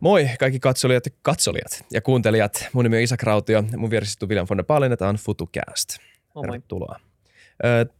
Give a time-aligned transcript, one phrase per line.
[0.00, 2.68] Moi kaikki katsojat ja katsolijat ja kuuntelijat.
[2.72, 3.64] Mun nimi on Isa Krautio.
[3.76, 5.88] Mun vieressä istuu William von der Palen, tämä on FutuCast.
[6.34, 6.42] Moi.
[6.42, 7.00] Tervetuloa.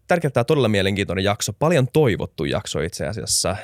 [0.09, 3.57] Tärkeää tämä todella mielenkiintoinen jakso, paljon toivottu jakso itse asiassa.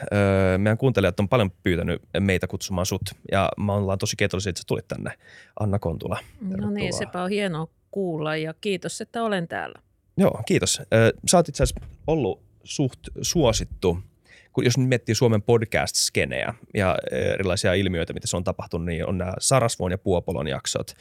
[0.59, 3.03] Meidän kuuntelijat on paljon pyytänyt meitä kutsumaan sut
[3.33, 5.11] ja me ollaan tosi kiitollisia, että sä tulit tänne,
[5.61, 6.19] Anna Kontula.
[6.41, 9.79] No niin, sepä on hienoa kuulla ja kiitos, että olen täällä.
[10.17, 10.83] Joo, kiitos.
[11.31, 13.99] Sä oot itse asiassa ollut suht suosittu
[14.57, 19.19] kun jos nyt miettii Suomen podcast-skeneä ja erilaisia ilmiöitä, mitä se on tapahtunut, niin on
[19.19, 20.93] nämä Sarasvuon ja Puopolon jaksot.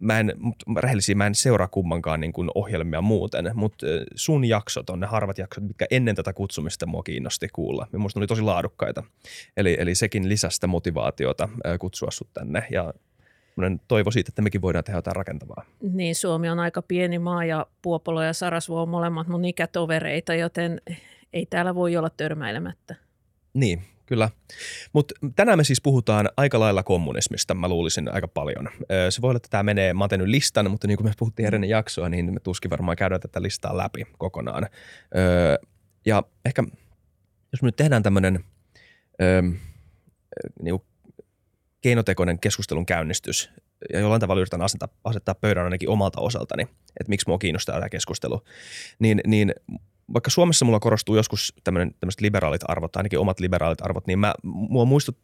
[0.00, 0.32] Mä en,
[0.76, 5.38] rehellisiä, mä en seuraa kummankaan niin kuin ohjelmia muuten, mutta sun jaksot on ne harvat
[5.38, 7.86] jaksot, mitkä ennen tätä kutsumista mua kiinnosti kuulla.
[7.92, 9.02] Minusta ne oli tosi laadukkaita.
[9.56, 12.94] Eli, eli sekin lisästä motivaatiota kutsua sut tänne ja
[13.88, 15.64] toivo siitä, että mekin voidaan tehdä jotain rakentavaa.
[15.92, 20.80] Niin, Suomi on aika pieni maa ja Puopolo ja Sarasvuo on molemmat mun ikätovereita, joten
[21.32, 22.94] ei täällä voi olla törmäilemättä.
[23.54, 24.30] Niin, kyllä.
[24.92, 28.68] Mutta tänään me siis puhutaan aika lailla kommunismista, mä luulisin aika paljon.
[29.10, 31.70] Se voi olla, että tämä menee, mä oon listan, mutta niin kuin me puhuttiin ennen
[31.70, 34.66] jaksoa, niin me tuskin varmaan käydään tätä listaa läpi kokonaan.
[36.06, 36.64] Ja ehkä,
[37.52, 38.44] jos me nyt tehdään tämmöinen
[40.62, 40.80] niin
[41.80, 43.50] keinotekoinen keskustelun käynnistys,
[43.92, 46.62] ja jollain tavalla yritän asettaa, asettaa pöydän ainakin omalta osaltani,
[47.00, 48.44] että miksi mua kiinnostaa tämä keskustelu,
[48.98, 49.54] niin, niin
[50.12, 54.84] vaikka Suomessa mulla korostuu joskus tämmöiset liberaalit arvot, ainakin omat liberaalit arvot, niin mä, mua
[54.84, 55.18] muistut,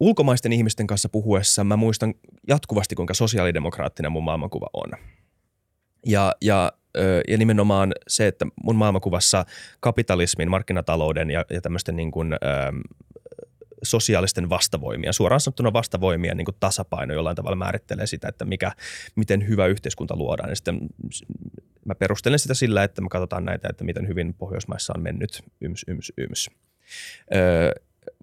[0.00, 2.14] ulkomaisten ihmisten kanssa puhuessa mä muistan
[2.48, 4.90] jatkuvasti, kuinka sosiaalidemokraattinen mun maailmankuva on.
[6.06, 6.72] Ja, ja,
[7.28, 9.44] ja nimenomaan se, että mun maailmankuvassa
[9.80, 12.36] kapitalismin, markkinatalouden ja, ja tämmöisten niin kuin,
[13.82, 18.72] sosiaalisten vastavoimia, suoraan sanottuna vastavoimia niin tasapaino jollain tavalla määrittelee sitä, että mikä,
[19.16, 20.48] miten hyvä yhteiskunta luodaan.
[20.48, 20.80] Ja sitten
[21.84, 25.84] mä perustelen sitä sillä, että me katsotaan näitä, että miten hyvin Pohjoismaissa on mennyt yms,
[25.88, 26.50] yms, yms.
[27.34, 27.72] Öö,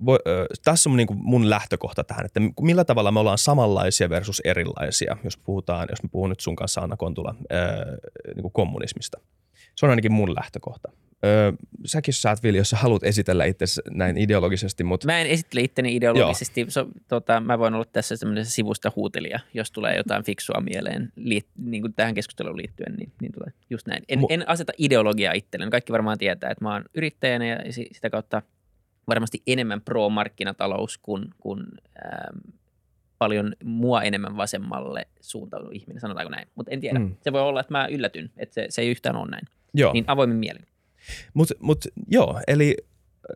[0.05, 4.09] vo, ö, tässä on niin kuin mun lähtökohta tähän, että millä tavalla me ollaan samanlaisia
[4.09, 7.55] versus erilaisia, jos puhutaan, jos mä puhun nyt sun kanssa Anna Kontula, ö,
[8.35, 9.19] niin kuin kommunismista.
[9.75, 10.91] Se on ainakin mun lähtökohta.
[11.25, 11.51] Öö,
[11.85, 14.83] säkin saat, Vili, jos sä haluat esitellä itse näin ideologisesti.
[14.83, 15.07] Mutta...
[15.07, 16.65] Mä en esittele itteni ideologisesti.
[16.69, 21.47] So, tota, mä voin olla tässä semmoinen sivusta huutelija, jos tulee jotain fiksua mieleen liit,
[21.57, 24.03] niin kuin tähän keskusteluun liittyen, niin, niin tulee just näin.
[24.09, 25.71] En, Mu- en aseta ideologiaa itselleen.
[25.71, 28.41] Kaikki varmaan tietää, että mä oon yrittäjänä ja sitä kautta
[29.07, 31.63] varmasti enemmän pro-markkinatalous kuin, kuin
[32.05, 32.37] ähm,
[33.17, 36.47] paljon mua enemmän vasemmalle suuntautunut ihminen, sanotaanko näin.
[36.55, 36.99] Mutta en tiedä.
[36.99, 37.15] Mm.
[37.21, 39.45] Se voi olla, että mä yllätyn, että se, se ei yhtään ole näin.
[39.73, 39.93] Joo.
[39.93, 40.65] Niin avoimin mielin.
[41.33, 43.35] Mutta mut, joo, eli äh,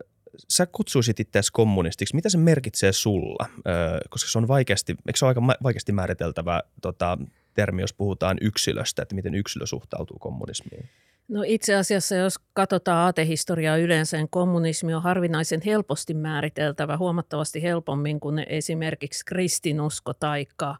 [0.49, 2.15] sä kutsuisit itseäsi kommunistiksi.
[2.15, 3.45] Mitä se merkitsee sulla?
[3.57, 3.61] Ö,
[4.09, 7.17] koska se on vaikeasti, eikö se ole aika vaikeasti määriteltävä tota,
[7.53, 10.89] termi, jos puhutaan yksilöstä, että miten yksilö suhtautuu kommunismiin?
[11.27, 18.19] No itse asiassa, jos katsotaan aatehistoriaa yleensä, niin kommunismi on harvinaisen helposti määriteltävä, huomattavasti helpommin
[18.19, 20.75] kuin esimerkiksi kristinusko taikka,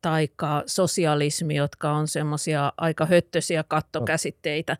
[0.00, 4.76] taikka sosialismi, jotka on semmoisia aika höttöisiä kattokäsitteitä.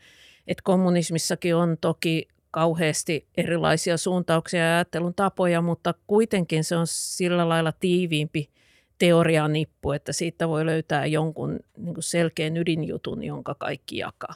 [0.47, 7.49] Et kommunismissakin on toki kauheasti erilaisia suuntauksia ja ajattelun tapoja, mutta kuitenkin se on sillä
[7.49, 8.51] lailla tiiviimpi
[8.99, 14.35] teorianippu, että siitä voi löytää jonkun niin selkeän ydinjutun, jonka kaikki jakaa.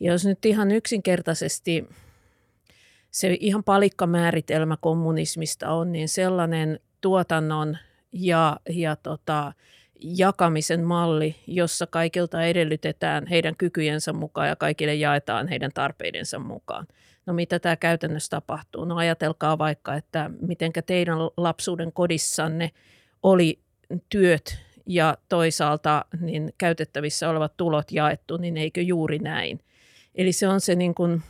[0.00, 1.88] Ja jos nyt ihan yksinkertaisesti
[3.10, 7.76] se ihan palikkamääritelmä kommunismista on, niin sellainen tuotannon
[8.12, 9.52] ja, ja tota,
[10.00, 16.86] jakamisen malli, jossa kaikilta edellytetään heidän kykyjensä mukaan ja kaikille jaetaan heidän tarpeidensa mukaan.
[17.26, 18.84] No mitä tämä käytännössä tapahtuu?
[18.84, 22.70] No ajatelkaa vaikka, että miten teidän lapsuuden kodissanne
[23.22, 23.58] oli
[24.08, 29.60] työt ja toisaalta niin käytettävissä olevat tulot jaettu, niin eikö juuri näin?
[30.14, 31.22] Eli se on se niin kuin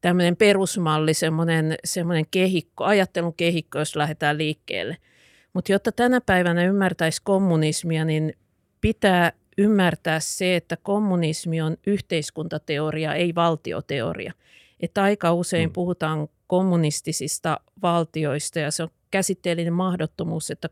[0.00, 4.96] tämmöinen perusmalli, semmoinen, semmoinen kehikko, ajattelun kehikko, jos lähdetään liikkeelle.
[5.52, 8.32] Mutta jotta tänä päivänä ymmärtäisi kommunismia, niin
[8.80, 14.32] pitää ymmärtää se, että kommunismi on yhteiskuntateoria, ei valtioteoria.
[14.80, 15.72] Että aika usein mm.
[15.72, 20.68] puhutaan kommunistisista valtioista ja se on käsitteellinen mahdottomuus, että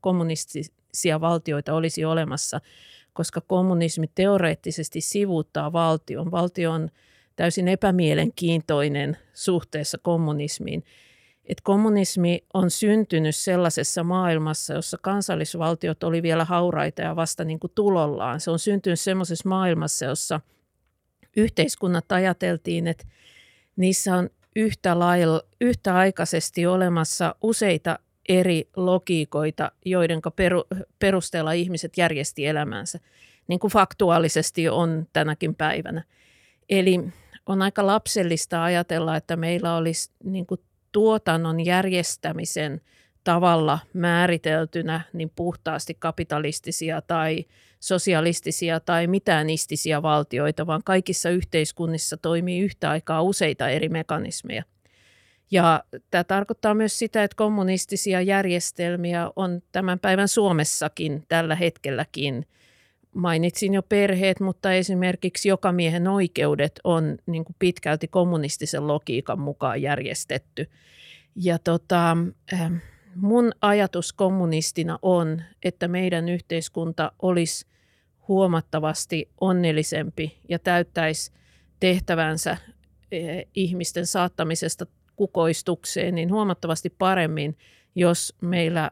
[0.00, 2.60] kommunistisia valtioita olisi olemassa–
[3.12, 6.30] koska kommunismi teoreettisesti sivuuttaa valtion.
[6.30, 6.90] Valtio on
[7.36, 10.84] täysin epämielenkiintoinen suhteessa kommunismiin.
[11.44, 17.72] Et kommunismi on syntynyt sellaisessa maailmassa, jossa kansallisvaltiot oli vielä hauraita ja vasta niin kuin
[17.74, 18.40] tulollaan.
[18.40, 20.40] Se on syntynyt sellaisessa maailmassa, jossa
[21.36, 23.04] yhteiskunnat ajateltiin, että
[23.76, 27.98] niissä on yhtä, lailla, yhtäaikaisesti olemassa useita
[28.28, 30.64] eri logiikoita, joiden peru,
[30.98, 32.98] perusteella ihmiset järjesti elämänsä,
[33.48, 36.04] niin kuin faktuaalisesti on tänäkin päivänä.
[36.68, 37.00] Eli
[37.46, 40.60] on aika lapsellista ajatella, että meillä olisi niin kuin
[40.92, 42.80] tuotannon järjestämisen
[43.24, 47.44] tavalla määriteltynä niin puhtaasti kapitalistisia tai
[47.80, 54.62] sosialistisia tai mitänistisiä valtioita, vaan kaikissa yhteiskunnissa toimii yhtä aikaa useita eri mekanismeja.
[55.50, 62.46] Ja tämä tarkoittaa myös sitä, että kommunistisia järjestelmiä on tämän päivän Suomessakin tällä hetkelläkin.
[63.14, 69.82] Mainitsin jo perheet, mutta esimerkiksi joka miehen oikeudet on niin kuin pitkälti kommunistisen logiikan mukaan
[69.82, 70.70] järjestetty.
[71.36, 72.16] Ja tota,
[72.52, 72.74] ähm,
[73.16, 77.66] mun ajatus kommunistina on, että meidän yhteiskunta olisi
[78.28, 81.32] huomattavasti onnellisempi ja täyttäisi
[81.80, 82.56] tehtävänsä
[83.12, 84.86] eh, ihmisten saattamisesta
[85.16, 87.58] kukoistukseen niin huomattavasti paremmin,
[87.94, 88.90] jos meillä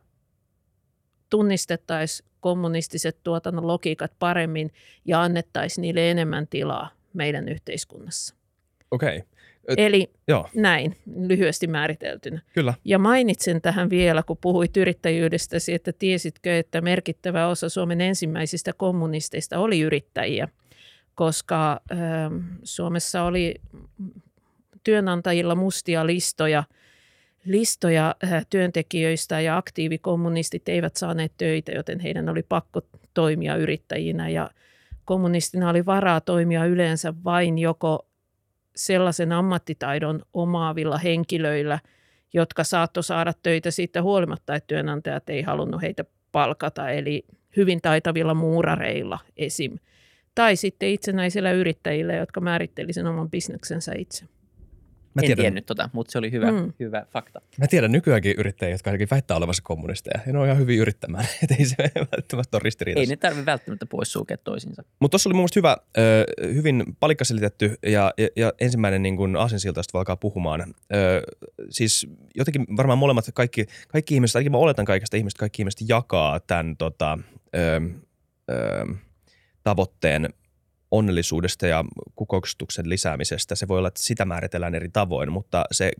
[1.30, 4.72] tunnistettaisiin kommunistiset tuotannon logiikat paremmin
[5.04, 8.34] ja annettaisiin niille enemmän tilaa meidän yhteiskunnassa.
[8.90, 9.16] Okei.
[9.18, 9.30] Okay.
[9.76, 10.48] Eli Joo.
[10.54, 12.40] näin lyhyesti määriteltynä.
[12.54, 12.74] Kyllä.
[12.84, 19.58] Ja mainitsen tähän vielä, kun puhuit yrittäjyydestäsi, että tiesitkö, että merkittävä osa Suomen ensimmäisistä kommunisteista
[19.58, 20.48] oli yrittäjiä,
[21.14, 21.98] koska äh,
[22.62, 23.54] Suomessa oli
[24.84, 26.64] työnantajilla mustia listoja,
[27.44, 32.80] listoja äh, työntekijöistä ja aktiivikommunistit eivät saaneet töitä, joten heidän oli pakko
[33.14, 34.50] toimia yrittäjinä ja
[35.04, 38.06] kommunistina oli varaa toimia yleensä vain joko
[38.76, 41.78] sellaisen ammattitaidon omaavilla henkilöillä,
[42.32, 47.24] jotka saattoi saada töitä siitä huolimatta, että työnantajat ei halunnut heitä palkata, eli
[47.56, 49.78] hyvin taitavilla muurareilla esim.
[50.34, 54.24] Tai sitten itsenäisillä yrittäjillä, jotka määritteli sen oman bisneksensä itse.
[55.14, 56.72] Mä en tiedän, tiennyt tota, mutta se oli hyvä, mm.
[56.80, 57.40] hyvä fakta.
[57.58, 60.20] Mä tiedän nykyäänkin yrittäjiä, jotka ainakin väittää olevansa kommunisteja.
[60.26, 63.00] Ja ne on ihan hyvin yrittämään, että ei se välttämättä ole ristiriidassa.
[63.00, 64.82] Ei ne tarvitse välttämättä poissulkea toisinsa.
[65.00, 65.76] Mutta tuossa oli mun mielestä hyvä,
[66.54, 70.74] hyvin palikkaselitetty ja, ja, ja ensimmäinen niin kuin aasinsilta, josta alkaa puhumaan.
[71.70, 76.40] Siis jotenkin varmaan molemmat kaikki, kaikki ihmiset, ainakin mä oletan kaikista ihmistä, kaikki ihmiset jakaa
[76.40, 77.18] tämän tota,
[77.56, 77.82] äh,
[78.50, 78.96] äh,
[79.62, 80.28] tavoitteen
[80.90, 81.84] onnellisuudesta ja
[82.16, 83.54] kukoistuksen lisäämisestä.
[83.54, 85.92] Se voi olla, että sitä määritellään eri tavoin, mutta se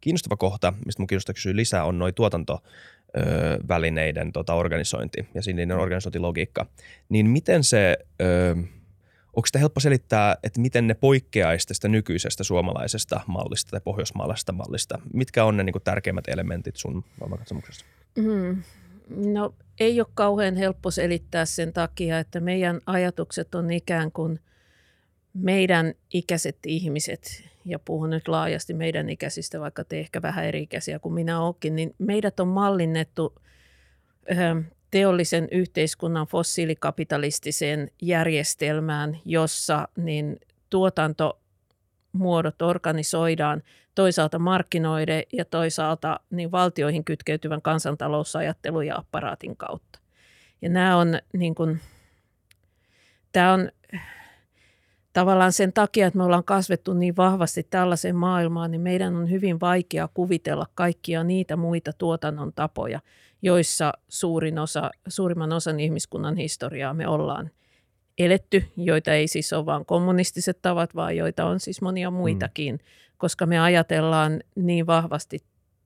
[0.00, 6.66] kiinnostava kohta, mistä mun kiinnostaa kysyä lisää, on noin tuotantovälineiden tota, organisointi ja sininen organisointilogiikka.
[7.08, 7.96] Niin miten se,
[9.36, 14.98] onko sitä helppo selittää, että miten ne poikkeaisi tästä nykyisestä suomalaisesta mallista tai pohjoismaalaisesta mallista?
[15.12, 17.84] Mitkä on ne niin kuin, tärkeimmät elementit sun maailmankatsomuksessa?
[18.16, 18.62] Mm.
[19.16, 24.40] No ei ole kauhean helppo selittää sen takia, että meidän ajatukset on ikään kuin
[25.34, 30.98] meidän ikäiset ihmiset, ja puhun nyt laajasti meidän ikäisistä, vaikka te ehkä vähän eri ikäisiä
[30.98, 33.34] kuin minä olenkin, niin meidät on mallinnettu
[34.90, 40.40] teollisen yhteiskunnan fossiilikapitalistiseen järjestelmään, jossa niin
[40.70, 41.40] tuotanto
[42.12, 43.62] muodot organisoidaan
[43.98, 49.98] toisaalta markkinoiden ja toisaalta niin valtioihin kytkeytyvän kansantalousajattelun ja apparaatin kautta.
[50.62, 51.80] Ja nämä on, niin kuin,
[53.32, 53.68] tämä on
[55.12, 59.60] tavallaan sen takia, että me ollaan kasvettu niin vahvasti tällaiseen maailmaan, niin meidän on hyvin
[59.60, 63.00] vaikea kuvitella kaikkia niitä muita tuotannon tapoja,
[63.42, 67.50] joissa suurin osa, suurimman osan ihmiskunnan historiaa me ollaan
[68.18, 72.80] eletty, joita ei siis ole vain kommunistiset tavat, vaan joita on siis monia muitakin, mm.
[73.18, 75.38] koska me ajatellaan niin vahvasti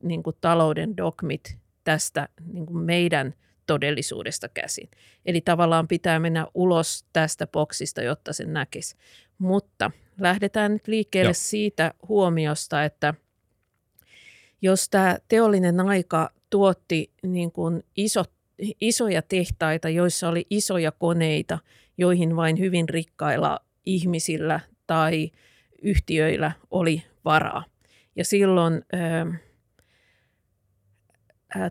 [0.02, 3.34] niin kuin talouden dogmit tästä niin kuin meidän
[3.66, 4.90] todellisuudesta käsin.
[5.26, 8.96] Eli tavallaan pitää mennä ulos tästä boksista, jotta sen näkisi.
[9.38, 11.34] Mutta lähdetään nyt liikkeelle Joo.
[11.34, 13.14] siitä huomiosta, että
[14.62, 18.30] jos tämä teollinen aika tuotti niin kuin isot,
[18.80, 21.58] isoja tehtaita, joissa oli isoja koneita–
[21.98, 25.30] joihin vain hyvin rikkailla ihmisillä tai
[25.82, 27.64] yhtiöillä oli varaa.
[28.16, 29.26] Ja silloin ää,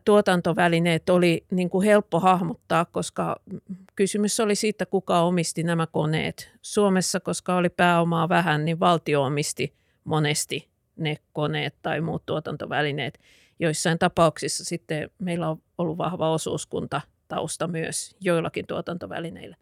[0.05, 3.41] tuotantovälineet oli niin kuin helppo hahmottaa, koska
[3.95, 6.51] kysymys oli siitä, kuka omisti nämä koneet.
[6.61, 9.73] Suomessa, koska oli pääomaa vähän, niin valtio omisti
[10.03, 13.19] monesti ne koneet tai muut tuotantovälineet.
[13.59, 19.55] Joissain tapauksissa sitten meillä on ollut vahva osuuskunta tausta myös joillakin tuotantovälineillä.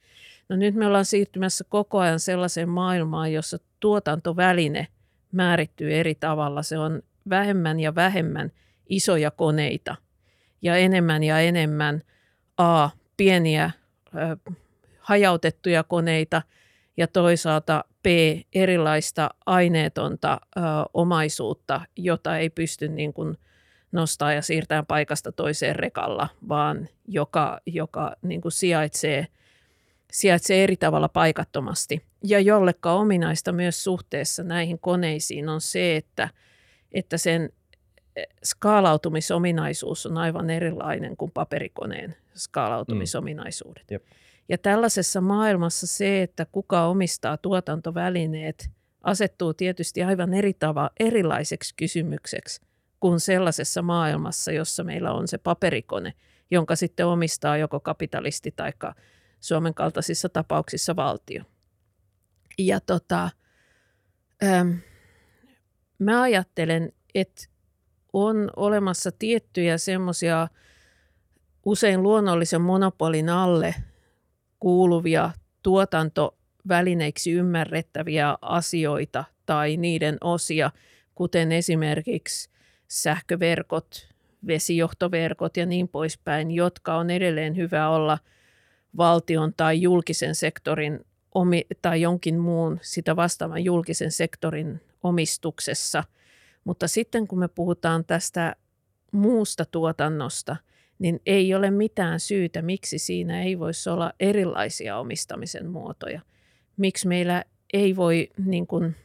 [0.49, 4.87] No nyt me ollaan siirtymässä koko ajan sellaiseen maailmaan, jossa tuotantoväline
[5.31, 6.63] määrittyy eri tavalla.
[6.63, 8.51] Se on vähemmän ja vähemmän
[8.89, 9.95] isoja koneita
[10.61, 12.01] ja enemmän ja enemmän
[12.57, 13.71] A, pieniä
[14.15, 14.53] ö,
[14.99, 16.41] hajautettuja koneita
[16.97, 18.05] ja toisaalta B,
[18.53, 20.59] erilaista aineetonta ö,
[20.93, 23.37] omaisuutta, jota ei pysty niin kuin
[23.91, 29.27] nostaa ja siirtää paikasta toiseen rekalla, vaan joka, joka niin kuin sijaitsee–
[30.11, 32.01] sijaitsee eri tavalla paikattomasti.
[32.23, 36.29] Ja jollekka ominaista myös suhteessa näihin koneisiin on se, että,
[36.91, 37.49] että sen
[38.43, 43.85] skaalautumisominaisuus on aivan erilainen kuin paperikoneen skaalautumisominaisuudet.
[43.91, 43.99] Mm.
[44.49, 48.69] Ja tällaisessa maailmassa se, että kuka omistaa tuotantovälineet,
[49.03, 52.61] asettuu tietysti aivan eri tava, erilaiseksi kysymykseksi
[52.99, 56.13] kuin sellaisessa maailmassa, jossa meillä on se paperikone,
[56.51, 58.73] jonka sitten omistaa joko kapitalisti tai
[59.39, 61.43] Suomen kaltaisissa tapauksissa valtio.
[62.57, 63.29] Ja tota,
[64.43, 64.71] ähm,
[65.99, 67.45] mä ajattelen, että
[68.13, 70.47] on olemassa tiettyjä semmoisia
[71.65, 73.75] usein luonnollisen monopolin alle
[74.59, 75.31] kuuluvia
[75.63, 80.71] tuotantovälineiksi ymmärrettäviä asioita tai niiden osia,
[81.15, 82.49] kuten esimerkiksi
[82.87, 84.09] sähköverkot,
[84.47, 88.17] vesijohtoverkot ja niin poispäin, jotka on edelleen hyvä olla
[88.97, 91.05] valtion tai julkisen sektorin
[91.35, 96.03] omi, tai jonkin muun sitä vastaavan julkisen sektorin omistuksessa.
[96.63, 98.55] Mutta sitten kun me puhutaan tästä
[99.11, 100.55] muusta tuotannosta,
[100.99, 106.21] niin ei ole mitään syytä, miksi siinä ei voisi olla erilaisia omistamisen muotoja.
[106.77, 107.43] Miksi meillä
[107.73, 108.95] ei voi niin kuin,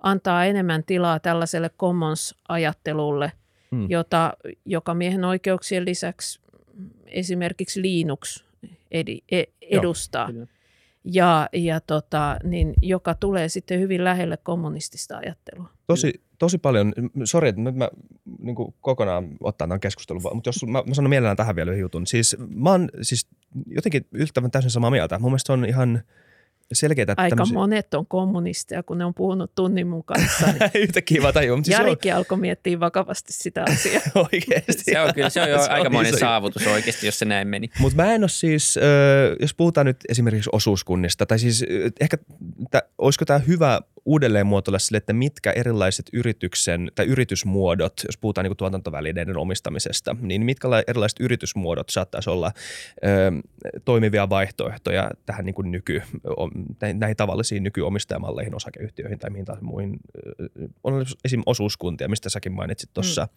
[0.00, 3.32] antaa enemmän tilaa tällaiselle commons-ajattelulle,
[3.70, 3.90] hmm.
[3.90, 4.32] jota,
[4.64, 6.40] joka miehen oikeuksien lisäksi
[7.06, 8.44] esimerkiksi Linux
[8.94, 10.30] edi, e, edustaa.
[10.30, 10.46] Joo,
[11.04, 15.68] ja, ja tota, niin, joka tulee sitten hyvin lähelle kommunistista ajattelua.
[15.86, 16.92] Tosi, tosi paljon,
[17.24, 17.88] sori, että nyt mä
[18.38, 22.06] niin kokonaan ottan tämän keskustelun, mutta jos mä, mä sanon mielellään tähän vielä yhden jutun.
[22.06, 23.28] Siis mä oon siis
[23.66, 25.18] jotenkin yltävän täysin samaa mieltä.
[25.18, 26.02] Mun mielestä on ihan–
[26.72, 27.14] selkeitä.
[27.16, 27.54] Aika tämmöisiä...
[27.54, 30.46] monet on kommunisteja, kun ne on puhunut tunnin mun kanssa.
[30.54, 31.56] Niin Yhtä kiva tajua.
[31.56, 32.18] Siis Jarikin on...
[32.18, 34.02] alkoi miettiä vakavasti sitä asiaa.
[34.32, 34.72] oikeasti.
[34.84, 37.70] Se on kyllä, se on jo se aika monen saavutus oikeasti, jos se näin meni.
[37.78, 38.78] Mutta mä en ole siis,
[39.40, 41.64] jos puhutaan nyt esimerkiksi osuuskunnista, tai siis
[42.00, 42.18] ehkä,
[42.98, 48.56] olisiko tämä hyvä uudelleen muotoilla sille, että mitkä erilaiset yrityksen tai yritysmuodot, jos puhutaan niin
[48.56, 52.52] tuotantovälineiden omistamisesta, niin mitkä erilaiset yritysmuodot saattaisi olla
[53.04, 53.32] ö,
[53.84, 56.02] toimivia vaihtoehtoja tähän niin kuin nyky,
[56.94, 59.96] näihin tavallisiin nykyomistajamalleihin, osakeyhtiöihin tai mihin taas muihin.
[60.84, 61.42] On esim.
[61.46, 63.24] osuuskuntia, mistä säkin mainitsit tuossa.
[63.24, 63.28] Mm.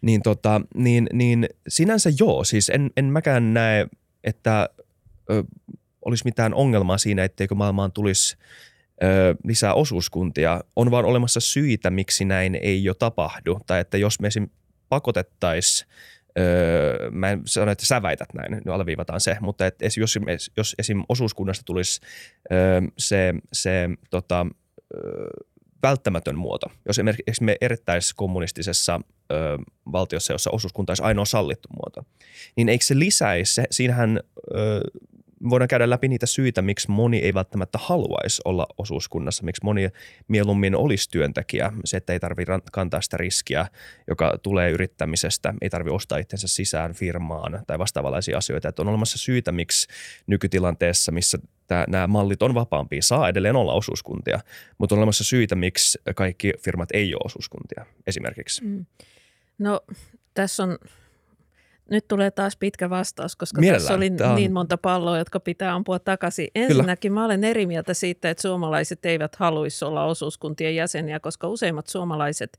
[0.00, 3.86] Niin, tota, niin, niin sinänsä joo, siis en, en mäkään näe,
[4.24, 4.68] että
[5.30, 5.44] ö,
[6.04, 8.36] olisi mitään ongelmaa siinä, etteikö maailmaan tulisi
[9.44, 10.60] lisää osuuskuntia.
[10.76, 13.60] On vaan olemassa syitä, miksi näin ei jo tapahdu.
[13.66, 14.48] Tai että jos me esim.
[14.88, 15.88] pakotettaisiin
[16.38, 20.18] Öö, mä en sano, että sä väität näin, nyt alleviivataan se, mutta et jos,
[20.56, 21.02] jos esim.
[21.08, 22.00] osuuskunnasta tulisi
[22.52, 24.46] öö, se, se tota,
[24.94, 25.28] öö,
[25.82, 29.00] välttämätön muoto, jos esimerkiksi me erittäisiin kommunistisessa
[29.92, 32.02] valtiossa, jossa osuuskunta olisi ainoa sallittu muoto,
[32.56, 34.20] niin eikö se lisäisi, siinähän
[35.50, 39.90] voidaan käydä läpi niitä syitä, miksi moni ei välttämättä haluaisi olla osuuskunnassa, miksi moni
[40.28, 41.72] mieluummin olisi työntekijä.
[41.84, 43.66] Se, että ei tarvitse kantaa sitä riskiä,
[44.08, 48.68] joka tulee yrittämisestä, ei tarvitse ostaa itsensä sisään firmaan tai vastaavanlaisia asioita.
[48.68, 49.88] Että on olemassa syitä, miksi
[50.26, 54.40] nykytilanteessa, missä tämä, nämä mallit on vapaampia, saa edelleen olla osuuskuntia,
[54.78, 58.64] mutta on olemassa syitä, miksi kaikki firmat ei ole osuuskuntia esimerkiksi.
[58.64, 58.86] Mm.
[59.58, 59.80] No
[60.34, 60.78] tässä on
[61.90, 63.82] nyt tulee taas pitkä vastaus, koska Mielellään.
[63.82, 64.36] tässä oli Tämä on...
[64.36, 66.48] niin monta palloa, jotka pitää ampua takaisin.
[66.54, 67.20] Ensinnäkin Kyllä.
[67.20, 72.58] mä olen eri mieltä siitä, että suomalaiset eivät haluaisi olla osuuskuntien jäseniä, koska useimmat suomalaiset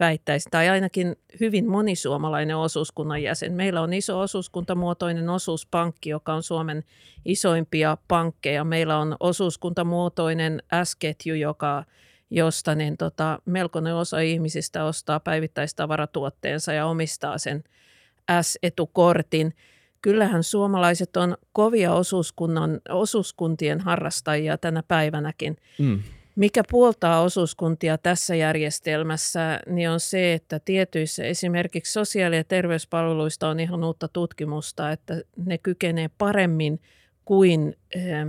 [0.00, 3.52] väittäisi, tai ainakin hyvin moni suomalainen osuuskunnan jäsen.
[3.52, 6.84] Meillä on iso osuuskuntamuotoinen osuuspankki, joka on Suomen
[7.24, 8.64] isoimpia pankkeja.
[8.64, 11.84] Meillä on osuuskuntamuotoinen S-ketju, joka
[12.30, 17.64] josta niin tota, melkoinen osa ihmisistä ostaa päivittäistavaratuotteensa ja omistaa sen–
[18.42, 19.54] S-etukortin.
[20.02, 25.56] Kyllähän suomalaiset on kovia osuuskunnan, osuuskuntien harrastajia tänä päivänäkin.
[25.78, 26.02] Mm.
[26.36, 33.60] Mikä puoltaa osuuskuntia tässä järjestelmässä, niin on se, että tietyissä esimerkiksi sosiaali- ja terveyspalveluista on
[33.60, 36.80] ihan uutta tutkimusta, että ne kykenee paremmin
[37.24, 38.26] kuin eh,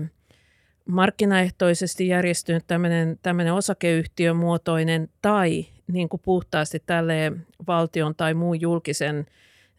[0.86, 7.32] markkinaehtoisesti järjestynyt tämmöinen, tämmöinen osakeyhtiömuotoinen tai niin kuin puhtaasti tälle
[7.68, 9.26] valtion tai muun julkisen–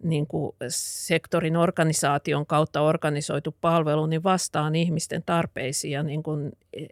[0.02, 6.86] niin kuin sektorin organisaation kautta organisoitu palvelu, niin vastaan ihmisten tarpeisiin ja niin kuin e,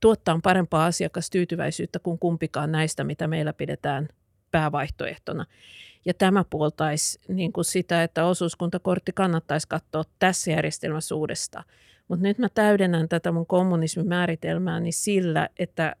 [0.00, 4.08] tuottaa parempaa asiakastyytyväisyyttä kuin kumpikaan näistä, mitä meillä pidetään
[4.50, 5.46] päävaihtoehtona.
[6.04, 11.64] Ja tämä puoltaisi niin kuin sitä, että osuuskuntakortti kannattaisi katsoa tässä järjestelmässä uudestaan.
[12.08, 15.96] Mutta nyt mä täydennän tätä mun kommunismimääritelmääni sillä, että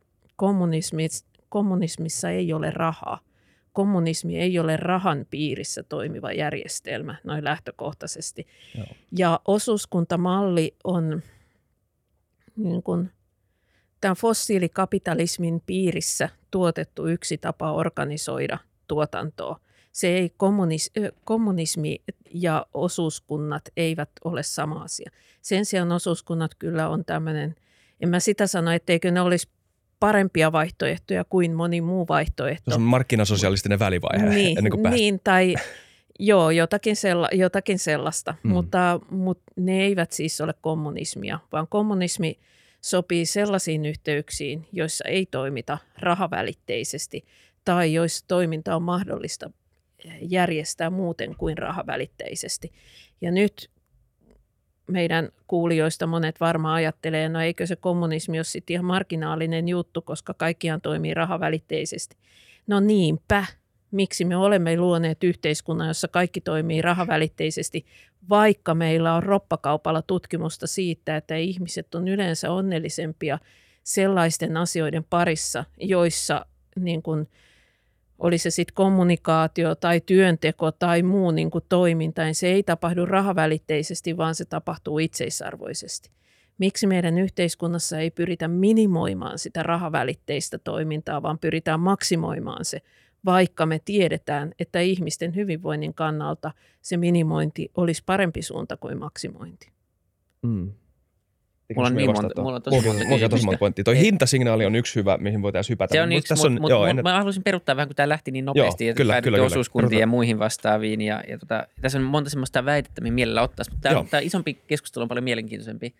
[1.48, 3.18] kommunismissa ei ole rahaa–
[3.72, 8.46] kommunismi ei ole rahan piirissä toimiva järjestelmä noin lähtökohtaisesti.
[8.78, 8.86] Joo.
[9.18, 11.22] Ja osuuskuntamalli on
[12.56, 13.10] niin kuin,
[14.00, 19.60] tämän fossiilikapitalismin piirissä tuotettu yksi tapa organisoida tuotantoa.
[19.92, 20.92] Se ei kommunis,
[21.24, 22.02] kommunismi
[22.34, 25.10] ja osuuskunnat eivät ole sama asia.
[25.42, 27.54] Sen sijaan osuuskunnat kyllä on tämmöinen,
[28.00, 29.48] en mä sitä sano, etteikö ne olisi
[30.02, 32.70] parempia vaihtoehtoja kuin moni muu vaihtoehto.
[32.70, 34.28] Se on markkinasosialistinen välivaihe.
[34.28, 35.54] Niin, ennen kuin niin tai
[36.18, 38.50] joo, jotakin, sella, jotakin sellaista, mm.
[38.50, 42.38] mutta, mutta ne eivät siis ole kommunismia, vaan kommunismi
[42.80, 47.24] sopii sellaisiin yhteyksiin, joissa ei toimita rahavälitteisesti
[47.64, 49.50] tai joissa toiminta on mahdollista
[50.20, 52.72] järjestää muuten kuin rahavälitteisesti.
[53.20, 53.70] Ja nyt
[54.86, 60.34] meidän kuulijoista monet varmaan ajattelee, no eikö se kommunismi ole sitten ihan marginaalinen juttu, koska
[60.34, 62.16] kaikkiaan toimii rahavälitteisesti.
[62.66, 63.44] No niinpä,
[63.90, 67.84] miksi me olemme luoneet yhteiskunnan, jossa kaikki toimii rahavälitteisesti,
[68.28, 73.38] vaikka meillä on roppakaupalla tutkimusta siitä, että ihmiset on yleensä onnellisempia
[73.82, 76.46] sellaisten asioiden parissa, joissa
[76.80, 77.28] niin kuin,
[78.22, 83.06] oli se sitten kommunikaatio tai työnteko tai muu niin kuin toiminta, niin se ei tapahdu
[83.06, 86.10] rahavälitteisesti, vaan se tapahtuu itseisarvoisesti.
[86.58, 92.82] Miksi meidän yhteiskunnassa ei pyritä minimoimaan sitä rahavälitteistä toimintaa, vaan pyritään maksimoimaan se,
[93.24, 96.50] vaikka me tiedetään, että ihmisten hyvinvoinnin kannalta
[96.82, 99.72] se minimointi olisi parempi suunta kuin maksimointi.
[100.42, 100.72] Mm.
[101.76, 103.84] Mulla on, niin monta, mulla on tosi monta, monta, tosi monta pointtia.
[103.84, 105.92] Toi hintasignaali on yksi hyvä, mihin voitaisiin hypätä.
[105.92, 107.02] Se on yksi, mutta mut, mut, ennen...
[107.02, 110.02] mä haluaisin peruttaa vähän, kun tämä lähti niin nopeasti, joo, että kyllä, kyllä, osuuskuntiin kyllä.
[110.02, 111.00] ja muihin vastaaviin.
[111.00, 114.54] Ja, ja tota, tässä on monta semmoista väitettä, mihin mielellä ottaisi, mutta tämä, tämä isompi
[114.66, 115.94] keskustelu on paljon mielenkiintoisempi.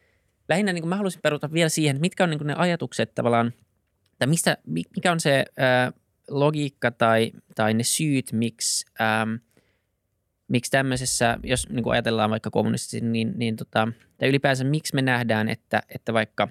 [0.49, 3.52] Lähinnä niin mä haluaisin peruttaa vielä siihen, että mitkä on niin ne ajatukset tavallaan,
[4.19, 5.92] tai mistä, mikä on se äh,
[6.31, 9.35] logiikka tai, tai ne syyt, miksi, ähm,
[10.52, 15.02] miksi tämmöisessä, jos niin kuin ajatellaan vaikka kommunistisesti, niin, niin tota, tai ylipäänsä miksi me
[15.02, 16.49] nähdään, että, että vaikka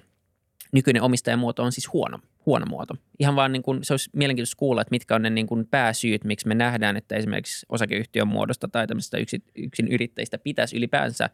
[0.72, 2.94] nykyinen omistajamuoto on siis huono, huono muoto.
[3.18, 6.24] Ihan vaan niin kuin, se olisi mielenkiintoista kuulla, että mitkä on ne niin kuin pääsyyt,
[6.24, 11.30] miksi me nähdään, että esimerkiksi osakeyhtiön muodosta tai tämmöisestä yksin, yksin yrittäjistä pitäisi ylipäänsä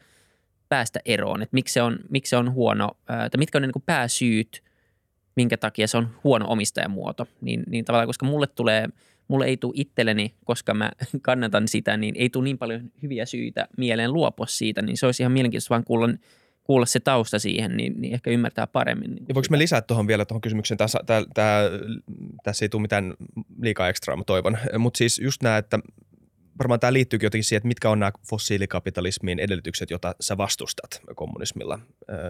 [0.69, 1.41] päästä eroon.
[1.41, 4.63] Että miksi se on, miksi se on huono, tai mitkä on ne niin kuin pääsyyt–
[5.39, 7.27] minkä takia se on huono omistajamuoto.
[7.41, 8.89] Niin, niin tavallaan, koska mulle tulee,
[9.29, 13.67] mulle ei tule itselleni, koska mä kannatan sitä, niin ei tule niin paljon hyviä syitä
[13.77, 16.09] mieleen luopua siitä, niin se olisi ihan mielenkiintoista vaan kuulla,
[16.63, 19.15] kuulla se tausta siihen, niin, niin ehkä ymmärtää paremmin.
[19.15, 20.77] Niin ja voinko me lisätä tuohon vielä tuohon kysymykseen?
[20.77, 21.63] Tässä, tää, tää,
[22.43, 23.13] tässä ei tule mitään
[23.61, 24.57] liikaa ekstraa, mä toivon.
[24.77, 25.79] Mutta siis just nämä, että
[26.59, 31.79] varmaan tämä liittyykin jotenkin siihen, että mitkä on nämä fossiilikapitalismin edellytykset, joita sä vastustat kommunismilla.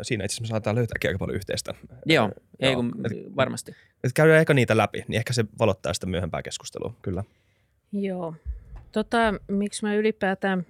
[0.02, 1.74] Siinä itse asiassa saattaa löytää aika paljon yhteistä.
[2.06, 2.92] Joo, ei kun,
[3.36, 3.76] varmasti.
[4.04, 7.24] Et käydään ehkä niitä läpi, niin ehkä se valottaa sitä myöhempää keskustelua, kyllä.
[7.92, 8.34] Joo.
[8.92, 10.66] Tota, miksi mä ylipäätään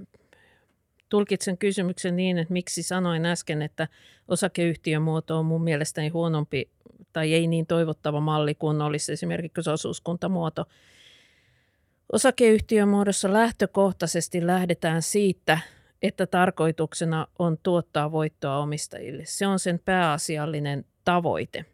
[1.09, 3.87] tulkitsen kysymyksen niin, että miksi sanoin äsken, että
[4.27, 6.69] osakeyhtiömuoto on mun mielestäni huonompi
[7.13, 10.65] tai ei niin toivottava malli kuin olisi esimerkiksi osuuskuntamuoto–
[12.13, 15.59] Osakeyhtiön muodossa lähtökohtaisesti lähdetään siitä,
[16.01, 19.23] että tarkoituksena on tuottaa voittoa omistajille.
[19.25, 21.65] Se on sen pääasiallinen tavoite.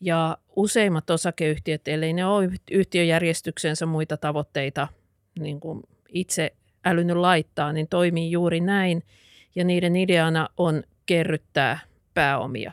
[0.00, 4.88] Ja useimmat osakeyhtiöt, ellei ne ole yhtiöjärjestyksensä muita tavoitteita
[5.38, 9.02] niin kuin itse älynyt laittaa, niin toimii juuri näin.
[9.54, 11.78] Ja niiden ideana on kerryttää
[12.14, 12.72] pääomia.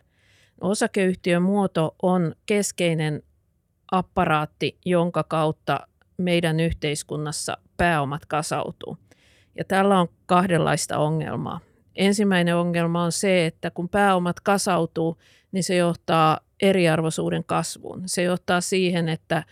[0.62, 3.24] Osakeyhtiön muoto on keskeinen
[3.92, 8.98] apparaatti, jonka kautta meidän yhteiskunnassa pääomat kasautuu.
[9.58, 11.60] Ja tällä on kahdenlaista ongelmaa.
[11.96, 15.18] Ensimmäinen ongelma on se, että kun pääomat kasautuu,
[15.52, 18.04] niin se johtaa eriarvoisuuden kasvuun.
[18.06, 19.44] Se johtaa siihen, että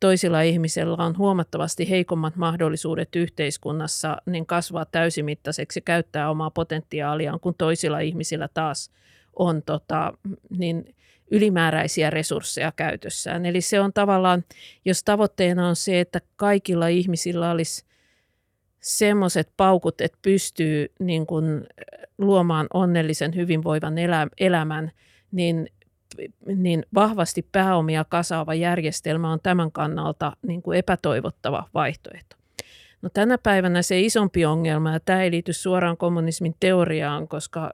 [0.00, 8.00] toisilla ihmisillä on huomattavasti heikommat mahdollisuudet yhteiskunnassa niin kasvaa täysimittaiseksi käyttää omaa potentiaaliaan, kun toisilla
[8.00, 8.90] ihmisillä taas
[9.36, 10.12] on tota,
[10.58, 10.94] niin
[11.30, 13.46] ylimääräisiä resursseja käytössään.
[13.46, 14.44] Eli se on tavallaan,
[14.84, 17.84] jos tavoitteena on se, että kaikilla ihmisillä olisi
[18.80, 21.66] semmoiset paukut, että pystyy niin kuin
[22.18, 23.94] luomaan onnellisen, hyvinvoivan
[24.38, 24.92] elämän,
[25.32, 25.68] niin,
[26.46, 32.36] niin vahvasti pääomia kasaava järjestelmä on tämän kannalta niin kuin epätoivottava vaihtoehto.
[33.06, 37.72] No tänä päivänä se isompi ongelma, ja tämä ei liity suoraan kommunismin teoriaan, koska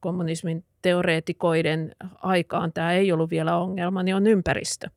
[0.00, 4.88] kommunismin teoreetikoiden aikaan tämä ei ollut vielä ongelma, niin on ympäristö.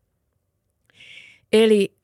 [1.53, 1.97] Eli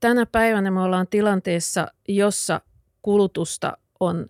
[0.00, 2.60] tänä päivänä me ollaan tilanteessa, jossa
[3.02, 4.26] kulutusta on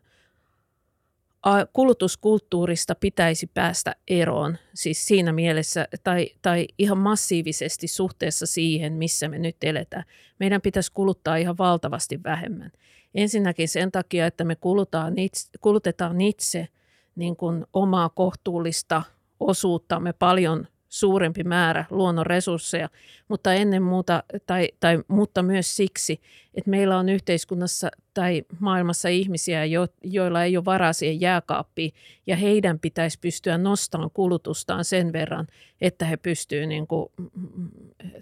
[1.72, 9.38] kulutuskulttuurista pitäisi päästä eroon, siis siinä mielessä tai, tai ihan massiivisesti suhteessa siihen, missä me
[9.38, 10.04] nyt eletään.
[10.38, 12.72] Meidän pitäisi kuluttaa ihan valtavasti vähemmän.
[13.14, 16.68] Ensinnäkin sen takia, että me kulutaan itse, kulutetaan itse
[17.16, 19.02] niin kuin omaa kohtuullista
[19.40, 22.88] osuuttamme paljon suurempi määrä luonnon resursseja,
[23.28, 26.20] mutta ennen muuta, tai, tai, mutta myös siksi,
[26.54, 31.92] että meillä on yhteiskunnassa tai maailmassa ihmisiä, jo, joilla ei ole varaa siihen jääkaappiin,
[32.26, 35.46] ja heidän pitäisi pystyä nostamaan kulutustaan sen verran,
[35.80, 37.08] että he pystyvät niin kuin,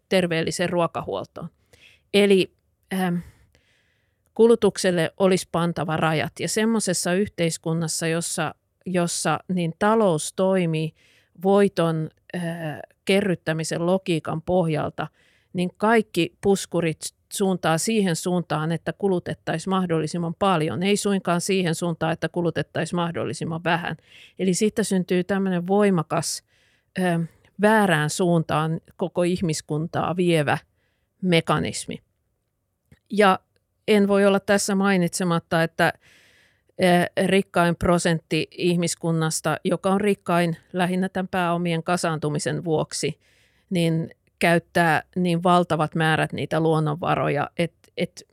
[0.09, 1.49] terveelliseen ruokahuoltoon.
[2.15, 2.53] Eli
[2.95, 3.17] ähm,
[4.35, 8.55] kulutukselle olisi pantava rajat, ja semmoisessa yhteiskunnassa, jossa,
[8.87, 10.95] jossa niin talous toimii–
[11.43, 12.43] voiton äh,
[13.05, 15.07] kerryttämisen logiikan pohjalta,
[15.53, 16.99] niin kaikki puskurit
[17.33, 23.97] suuntaa siihen suuntaan, että kulutettaisiin mahdollisimman paljon, ei suinkaan siihen suuntaan, että kulutettaisiin mahdollisimman vähän.
[24.39, 26.43] Eli siitä syntyy tämmöinen voimakas
[27.01, 27.21] äh,
[27.61, 30.59] väärään suuntaan koko ihmiskuntaa vievä
[31.23, 32.03] mekanismi.
[33.11, 33.39] Ja
[33.89, 35.93] en voi olla tässä mainitsematta, että
[37.27, 43.21] rikkain prosentti ihmiskunnasta, joka on rikkain lähinnä tämän pääomien kasaantumisen vuoksi,
[43.71, 48.29] niin käyttää niin valtavat määrät niitä luonnonvaroja, että et,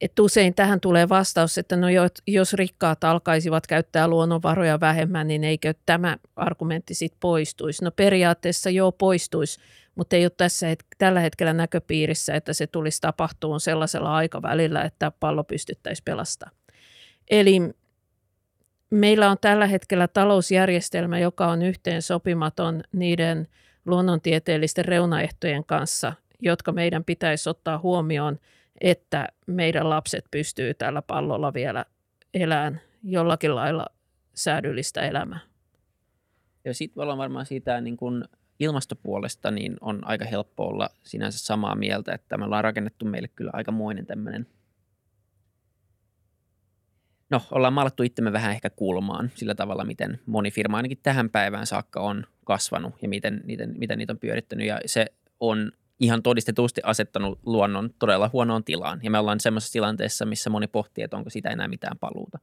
[0.00, 1.86] et usein tähän tulee vastaus, että no
[2.26, 7.84] jos rikkaat alkaisivat käyttää luonnonvaroja vähemmän, niin eikö tämä argumentti sitten poistuisi?
[7.84, 9.60] No periaatteessa joo poistuisi,
[9.94, 15.12] mutta ei ole tässä het- tällä hetkellä näköpiirissä, että se tulisi tapahtumaan sellaisella aikavälillä, että
[15.20, 16.63] pallo pystyttäisiin pelastamaan.
[17.30, 17.60] Eli
[18.90, 23.48] meillä on tällä hetkellä talousjärjestelmä, joka on yhteen sopimaton niiden
[23.84, 28.38] luonnontieteellisten reunaehtojen kanssa, jotka meidän pitäisi ottaa huomioon,
[28.80, 31.84] että meidän lapset pystyy tällä pallolla vielä
[32.34, 33.86] elämään jollakin lailla
[34.34, 35.40] säädyllistä elämää.
[36.64, 38.24] Ja sitten ollaan varmaan siitä niin kun
[38.60, 43.50] ilmastopuolesta, niin on aika helppo olla sinänsä samaa mieltä, että me ollaan rakennettu meille kyllä
[43.54, 44.46] aikamoinen tämmöinen–
[47.34, 51.66] no, ollaan maalattu itsemme vähän ehkä kulmaan sillä tavalla, miten moni firma ainakin tähän päivään
[51.66, 54.66] saakka on kasvanut ja miten, miten, miten niitä on pyörittänyt.
[54.66, 55.06] Ja se
[55.40, 59.00] on ihan todistetusti asettanut luonnon todella huonoon tilaan.
[59.02, 62.38] Ja me ollaan semmoisessa tilanteessa, missä moni pohtii, että onko sitä enää mitään paluuta.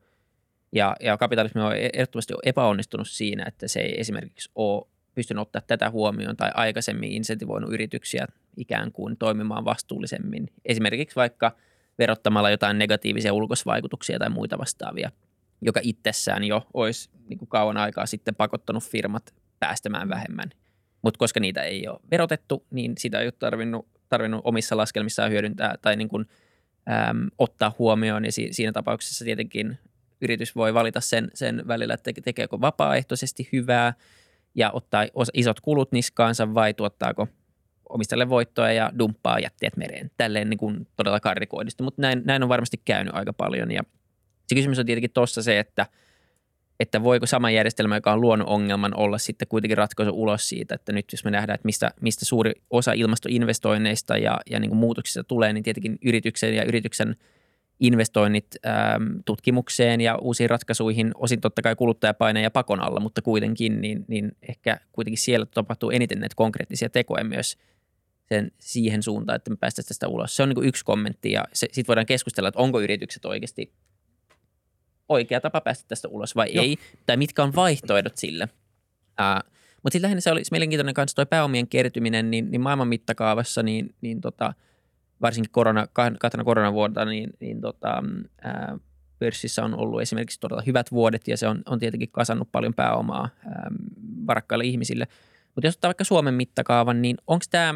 [0.72, 5.90] Ja, ja kapitalismi on ehdottomasti epäonnistunut siinä, että se ei esimerkiksi ole pystynyt ottaa tätä
[5.90, 8.28] huomioon tai aikaisemmin insentivoinut yrityksiä
[8.58, 10.52] ikään kuin toimimaan vastuullisemmin.
[10.66, 11.52] Esimerkiksi vaikka–
[12.02, 15.12] verottamalla jotain negatiivisia ulkosvaikutuksia tai muita vastaavia,
[15.62, 20.50] joka itsessään jo olisi niin kuin kauan aikaa sitten pakottanut firmat päästämään vähemmän.
[21.02, 25.76] Mutta koska niitä ei ole verotettu, niin sitä ei ole tarvinnut, tarvinnut omissa laskelmissaan hyödyntää
[25.82, 26.26] tai niin kuin,
[27.10, 28.26] äm, ottaa huomioon.
[28.26, 29.78] Ja si- siinä tapauksessa tietenkin
[30.22, 33.94] yritys voi valita sen, sen välillä, että tekeekö vapaaehtoisesti hyvää
[34.56, 37.28] ja ottaa isot kulut niskaansa vai tuottaako–
[37.92, 40.12] omistajalle voittoa ja dumppaa jätteet mereen.
[40.18, 43.72] Tälleen niin kuin todella karrikoidusti, mutta näin, näin on varmasti käynyt aika paljon.
[43.72, 43.84] Ja
[44.48, 45.86] se kysymys on tietenkin tuossa se, että,
[46.80, 50.92] että voiko sama järjestelmä, joka on luonut ongelman, olla sitten kuitenkin ratkaisu ulos siitä, että
[50.92, 55.24] nyt jos me nähdään, että mistä, mistä suuri osa ilmastoinvestoinneista ja, ja niin kuin muutoksista
[55.24, 57.16] tulee, niin tietenkin yrityksen ja yrityksen
[57.80, 63.82] investoinnit äm, tutkimukseen ja uusiin ratkaisuihin, osin totta kai kuluttajapaine ja pakon alla, mutta kuitenkin,
[63.82, 67.58] niin, niin ehkä kuitenkin siellä tapahtuu eniten näitä konkreettisia tekoja myös–
[68.32, 70.36] sen siihen suuntaan, että me päästäisiin tästä ulos.
[70.36, 73.74] Se on niin yksi kommentti ja sitten voidaan keskustella, että onko yritykset oikeasti
[75.10, 76.64] oikea tapa päästä tästä ulos vai Joo.
[76.64, 78.50] ei, tai mitkä on vaihtoehdot sille.
[79.20, 79.52] Uh,
[79.84, 83.96] mutta sitten lähinnä se oli mielenkiintoinen kanssa tuo pääomien kertyminen, niin, niin maailman mittakaavassa, niin,
[84.02, 84.54] niin tota,
[85.22, 85.88] varsinkin korona,
[86.20, 88.04] kahtena koronavuotta, niin, niin tota,
[88.42, 88.78] ää,
[89.20, 93.30] pörssissä on ollut esimerkiksi todella hyvät vuodet ja se on, on tietenkin kasannut paljon pääomaa
[93.46, 93.72] ää,
[94.28, 95.08] varakkaille ihmisille.
[95.56, 97.76] Mutta jos ottaa vaikka Suomen mittakaavan, niin onko tämä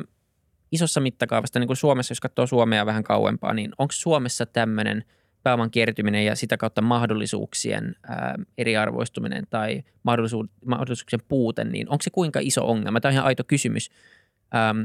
[0.76, 5.04] isossa mittakaavasta, niin kuin Suomessa, jos katsoo Suomea vähän kauempaa, niin onko Suomessa tämmöinen
[5.44, 12.10] pääoman kertyminen ja sitä kautta mahdollisuuksien ää, eriarvoistuminen tai mahdollisuus, mahdollisuuksien puute, niin onko se
[12.10, 13.00] kuinka iso ongelma?
[13.00, 13.92] Tämä on ihan aito kysymys.
[14.56, 14.84] Ähm,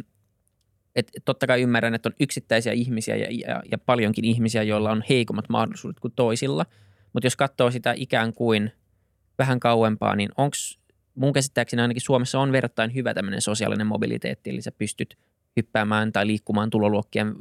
[0.96, 5.05] et totta kai ymmärrän, että on yksittäisiä ihmisiä ja, ja, ja paljonkin ihmisiä, joilla on
[5.09, 6.66] heikommat mahdollisuudet kuin toisilla,
[7.12, 8.72] mutta jos katsoo sitä ikään kuin
[9.38, 10.57] vähän kauempaa, niin onko
[11.14, 15.16] mun käsittääkseni ainakin Suomessa on verrattain hyvä tämmöinen sosiaalinen mobiliteetti, eli sä pystyt–
[15.56, 17.34] hyppäämään tai liikkumaan tuloluokkien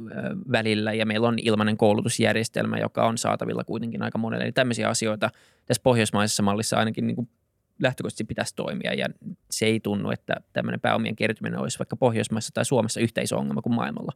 [0.52, 4.44] välillä ja meillä on ilmainen koulutusjärjestelmä, joka on saatavilla kuitenkin aika monelle.
[4.44, 5.30] Eli tämmöisiä asioita
[5.66, 7.30] tässä pohjoismaisessa mallissa ainakin niin kuin
[7.82, 9.08] lähtökohtaisesti pitäisi toimia ja
[9.52, 13.62] se ei tunnu, että tämmöinen pääomien kertyminen olisi vaikka Pohjoismaissa tai Suomessa yhtä iso ongelma
[13.62, 14.12] kuin maailmalla.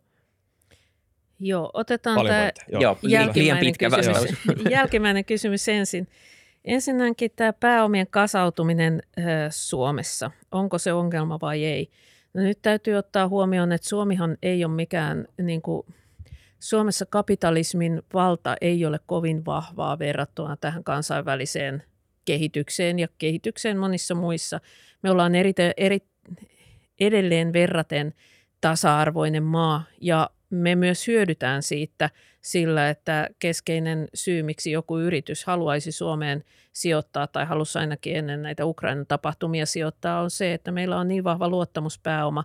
[1.40, 2.82] Joo, otetaan Paljon tämä Joo.
[2.82, 2.98] Joo,
[3.34, 4.34] liian pitkä kysymys,
[4.70, 6.08] jälkimmäinen kysymys ensin.
[6.66, 9.04] Ensinnäkin tämä pääomien kasautuminen
[9.50, 11.90] Suomessa, onko se ongelma vai ei?
[12.34, 15.86] No nyt täytyy ottaa huomioon, että Suomihan ei ole mikään, niin kuin,
[16.60, 21.84] Suomessa kapitalismin valta ei ole kovin vahvaa verrattuna tähän kansainväliseen
[22.26, 24.60] kehitykseen ja kehitykseen monissa muissa.
[25.02, 26.00] Me ollaan eri, eri,
[27.00, 28.14] edelleen verraten
[28.62, 32.10] tasa-arvoinen maa ja me myös hyödytään siitä
[32.44, 38.66] sillä, että keskeinen syy, miksi joku yritys haluaisi Suomeen sijoittaa tai halusi ainakin ennen näitä
[38.66, 42.44] Ukrainan tapahtumia sijoittaa, on se, että meillä on niin vahva luottamuspääoma,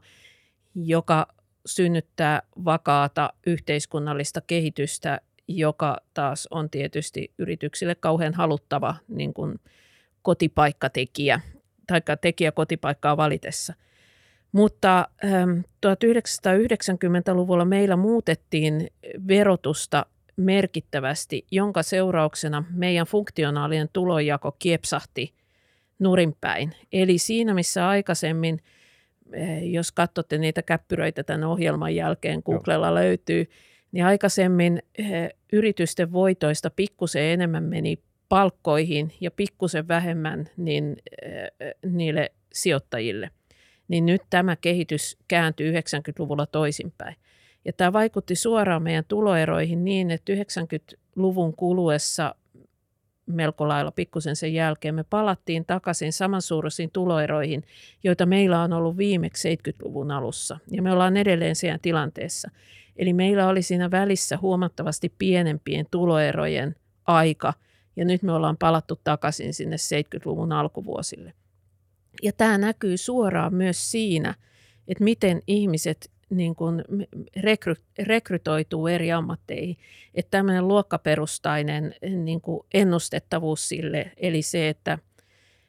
[0.74, 1.26] joka
[1.66, 9.60] synnyttää vakaata yhteiskunnallista kehitystä, joka taas on tietysti yrityksille kauhean haluttava niin kuin
[10.22, 11.40] kotipaikkatekijä
[11.86, 13.74] tai tekijä kotipaikkaa valitessa–
[14.52, 15.08] mutta
[15.86, 18.86] 1990-luvulla ähm, meillä muutettiin
[19.28, 20.06] verotusta
[20.36, 25.34] merkittävästi, jonka seurauksena meidän funktionaalinen tulonjako kiepsahti
[25.98, 26.72] nurinpäin.
[26.92, 28.62] Eli siinä, missä aikaisemmin,
[29.40, 33.46] äh, jos katsotte niitä käppyröitä tämän ohjelman jälkeen, Googlella löytyy,
[33.92, 42.32] niin aikaisemmin äh, yritysten voitoista pikkusen enemmän meni palkkoihin ja pikkusen vähemmän niin, äh, niille
[42.52, 43.30] sijoittajille
[43.88, 47.16] niin nyt tämä kehitys kääntyi 90-luvulla toisinpäin.
[47.64, 52.34] Ja tämä vaikutti suoraan meidän tuloeroihin niin, että 90-luvun kuluessa
[53.26, 57.64] melko lailla pikkusen sen jälkeen me palattiin takaisin samansuuruisiin tuloeroihin,
[58.04, 60.58] joita meillä on ollut viimeksi 70-luvun alussa.
[60.70, 62.50] Ja me ollaan edelleen siinä tilanteessa.
[62.96, 67.52] Eli meillä oli siinä välissä huomattavasti pienempien tuloerojen aika,
[67.96, 71.32] ja nyt me ollaan palattu takaisin sinne 70-luvun alkuvuosille.
[72.22, 74.34] Ja tämä näkyy suoraan myös siinä,
[74.88, 76.84] että miten ihmiset niin kuin
[77.36, 79.76] rekry, rekrytoituu eri ammatteihin.
[80.14, 84.98] Että tämmöinen luokkaperustainen niin kuin ennustettavuus sille, eli se, että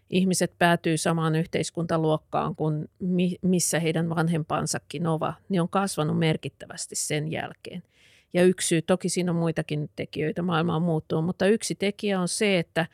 [0.09, 2.89] ihmiset päätyy samaan yhteiskuntaluokkaan kuin
[3.41, 7.83] missä heidän vanhempansakin ovat, niin on kasvanut merkittävästi sen jälkeen.
[8.33, 12.27] Ja yksi syy, toki siinä on muitakin tekijöitä, maailma on muuttunut, mutta yksi tekijä on
[12.27, 12.88] se, että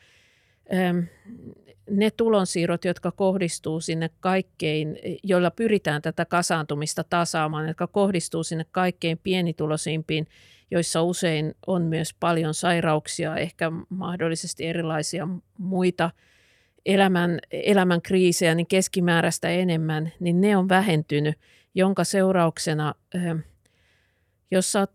[1.90, 9.18] ne tulonsiirrot, jotka kohdistuu sinne kaikkein, joilla pyritään tätä kasaantumista tasaamaan, jotka kohdistuu sinne kaikkein
[9.22, 10.26] pienituloisimpiin,
[10.70, 16.10] joissa usein on myös paljon sairauksia, ehkä mahdollisesti erilaisia muita
[16.86, 21.38] elämän, elämän kriisejä, niin keskimääräistä enemmän, niin ne on vähentynyt,
[21.74, 22.94] jonka seurauksena,
[24.50, 24.92] jos sä oot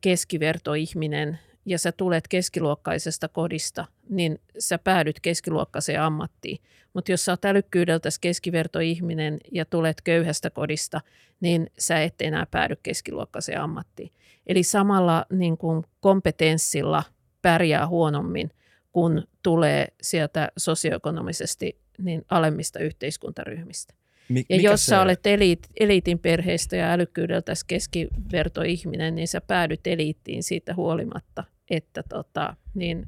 [0.00, 6.58] keskivertoihminen, ja sä tulet keskiluokkaisesta kodista, niin sä päädyt keskiluokkaiseen ammattiin.
[6.94, 11.00] Mutta jos sä oot älykkyydeltäsi keskivertoihminen ja tulet köyhästä kodista,
[11.40, 14.10] niin sä et enää päädy keskiluokkaiseen ammattiin.
[14.46, 17.02] Eli samalla niin kun kompetenssilla
[17.42, 18.50] pärjää huonommin,
[18.92, 23.94] kun tulee sieltä sosioekonomisesti niin alemmista yhteiskuntaryhmistä.
[24.28, 30.42] Mik, ja jos sä olet eliit, eliitin perheestä ja älykkyydeltäsi keskivertoihminen, niin sä päädyt eliittiin
[30.42, 33.06] siitä huolimatta, että tota, niin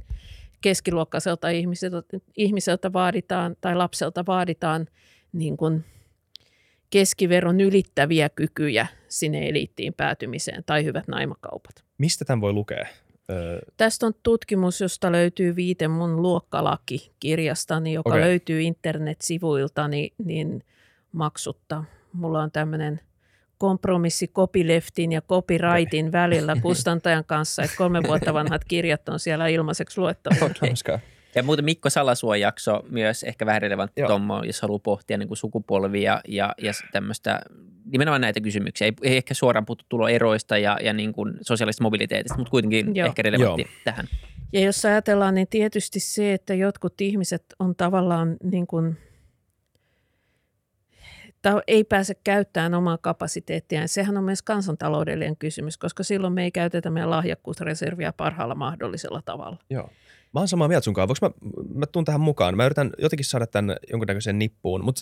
[0.61, 2.03] keskiluokkaiselta ihmiseltä,
[2.37, 4.87] ihmiseltä vaaditaan tai lapselta vaaditaan
[5.33, 5.85] niin kuin
[6.91, 11.85] keskiveron ylittäviä kykyjä sinne eliittiin päätymiseen tai hyvät naimakaupat.
[11.99, 12.87] Mistä tämän voi lukea?
[13.77, 18.21] Tästä on tutkimus, josta löytyy viite mun luokkalaki-kirjastani, joka okay.
[18.21, 20.65] löytyy internetsivuiltani niin
[21.13, 21.85] maksutta.
[22.13, 23.01] Mulla on tämmöinen
[23.61, 30.01] kompromissi copyleftin ja copyrightin välillä kustantajan kanssa, että kolme vuotta vanhat kirjat on siellä ilmaiseksi
[30.01, 30.71] luettavissa.
[30.85, 30.99] Okay.
[31.35, 35.39] Ja muuten Mikko Salasuon jakso myös ehkä vähän relevantti Tommo, jos haluaa pohtia niin kuin
[35.39, 37.41] sukupolvia ja, ja tämmöistä,
[37.85, 38.85] nimenomaan näitä kysymyksiä.
[38.85, 43.07] Ei, ei ehkä suoraan puhuttu tuloeroista ja, ja niin kuin sosiaalisesta mobiliteetista, mutta kuitenkin Joo.
[43.07, 43.71] ehkä relevantti Joo.
[43.85, 44.07] tähän.
[44.53, 48.97] Ja jos ajatellaan, niin tietysti se, että jotkut ihmiset on tavallaan niin kuin–
[51.43, 53.89] tai ei pääse käyttämään omaa kapasiteettiaan.
[53.89, 59.57] Sehän on myös kansantaloudellinen kysymys, koska silloin me ei käytetä meidän lahjakkuusreserviä parhaalla mahdollisella tavalla.
[59.71, 59.91] Joo.
[60.35, 61.09] Mä oon samaa mieltä sunkaan.
[61.09, 62.57] Voinko mä, mä tuun tähän mukaan?
[62.57, 64.85] Mä yritän jotenkin saada tämän jonkunnäköisen nippuun.
[64.85, 65.01] Mut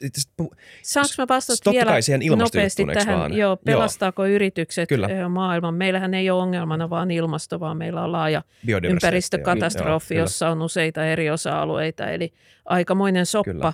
[0.83, 3.18] Saanko mä vastata vielä siihen nopeasti tähän?
[3.18, 3.35] Vaan?
[3.35, 4.35] Joo, pelastaako joo.
[4.35, 5.29] yritykset Kyllä.
[5.29, 5.74] maailman?
[5.74, 8.42] Meillähän ei ole ongelmana vaan ilmasto, vaan meillä on laaja
[8.90, 12.11] ympäristökatastrofi, joo, jossa on useita eri osa-alueita.
[12.11, 12.33] Eli
[12.64, 13.53] aikamoinen soppa.
[13.53, 13.72] Kyllä.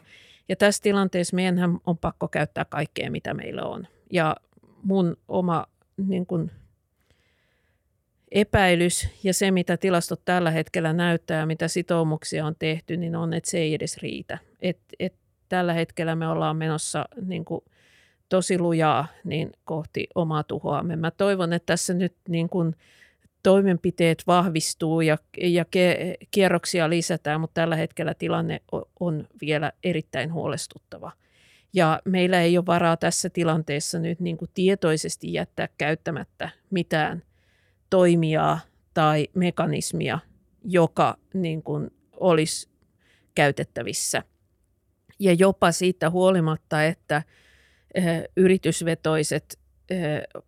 [0.48, 3.86] Ja tässä tilanteessa meidän on pakko käyttää kaikkea, mitä meillä on.
[4.12, 4.36] Ja
[4.82, 6.50] mun oma niin kun,
[8.30, 13.50] epäilys ja se, mitä tilastot tällä hetkellä näyttää mitä sitoumuksia on tehty, niin on, että
[13.50, 14.38] se ei edes riitä.
[14.60, 15.14] Et, et
[15.48, 17.64] tällä hetkellä me ollaan menossa niin kuin,
[18.28, 20.96] tosi lujaa niin kohti omaa tuhoamme.
[20.96, 22.76] Mä toivon, että tässä nyt niin kuin,
[23.44, 25.64] toimenpiteet vahvistuu ja, ja
[26.30, 28.60] kierroksia lisätään, mutta tällä hetkellä tilanne
[29.00, 31.12] on vielä erittäin huolestuttava.
[31.72, 37.22] Ja meillä ei ole varaa tässä tilanteessa nyt niin kuin tietoisesti jättää käyttämättä mitään
[37.90, 38.60] toimijaa
[38.94, 40.18] tai mekanismia,
[40.64, 42.68] joka niin kuin olisi
[43.34, 44.22] käytettävissä.
[45.18, 47.22] Ja jopa siitä huolimatta, että
[48.36, 49.58] yritysvetoiset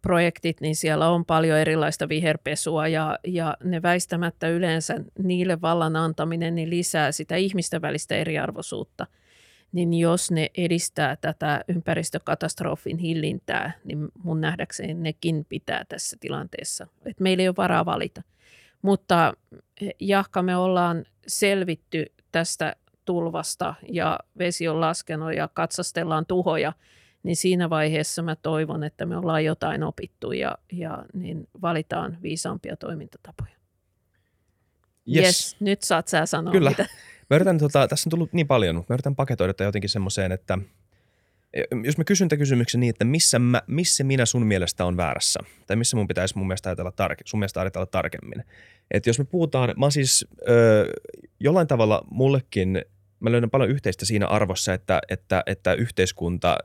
[0.03, 6.55] projektit, niin siellä on paljon erilaista viherpesua ja, ja ne väistämättä yleensä niille vallan antaminen
[6.55, 9.07] niin lisää sitä ihmisten välistä eriarvoisuutta.
[9.72, 16.87] Niin jos ne edistää tätä ympäristökatastrofin hillintää, niin mun nähdäkseni nekin pitää tässä tilanteessa.
[17.07, 18.22] Et meillä ei ole varaa valita.
[18.83, 19.33] Mutta
[20.01, 26.72] jahka me ollaan selvitty tästä tulvasta ja vesi on laskenut ja katsastellaan tuhoja–
[27.27, 32.77] niin siinä vaiheessa mä toivon, että me ollaan jotain opittu ja, ja niin valitaan viisaampia
[32.77, 33.57] toimintatapoja.
[35.15, 35.25] Yes.
[35.25, 36.71] yes nyt saat sä sanoa Kyllä.
[36.71, 36.87] mitä.
[37.31, 40.33] Mä yritän, tota, tässä on tullut niin paljon, mutta mä yritän paketoida tätä jotenkin semmoiseen,
[40.33, 40.59] että
[41.55, 44.97] e, jos mä kysyn tämän kysymyksen niin, että missä, mä, missä minä sun mielestä on
[44.97, 48.45] väärässä, tai missä mun pitäisi mun mielestä ajatella, tarke, sun mielestä ajatella tarkemmin.
[48.91, 50.93] Että jos me puhutaan, mä siis ö,
[51.41, 52.83] jollain tavalla mullekin,
[53.21, 56.59] mä löydän paljon yhteistä siinä arvossa, että, että, että yhteiskunta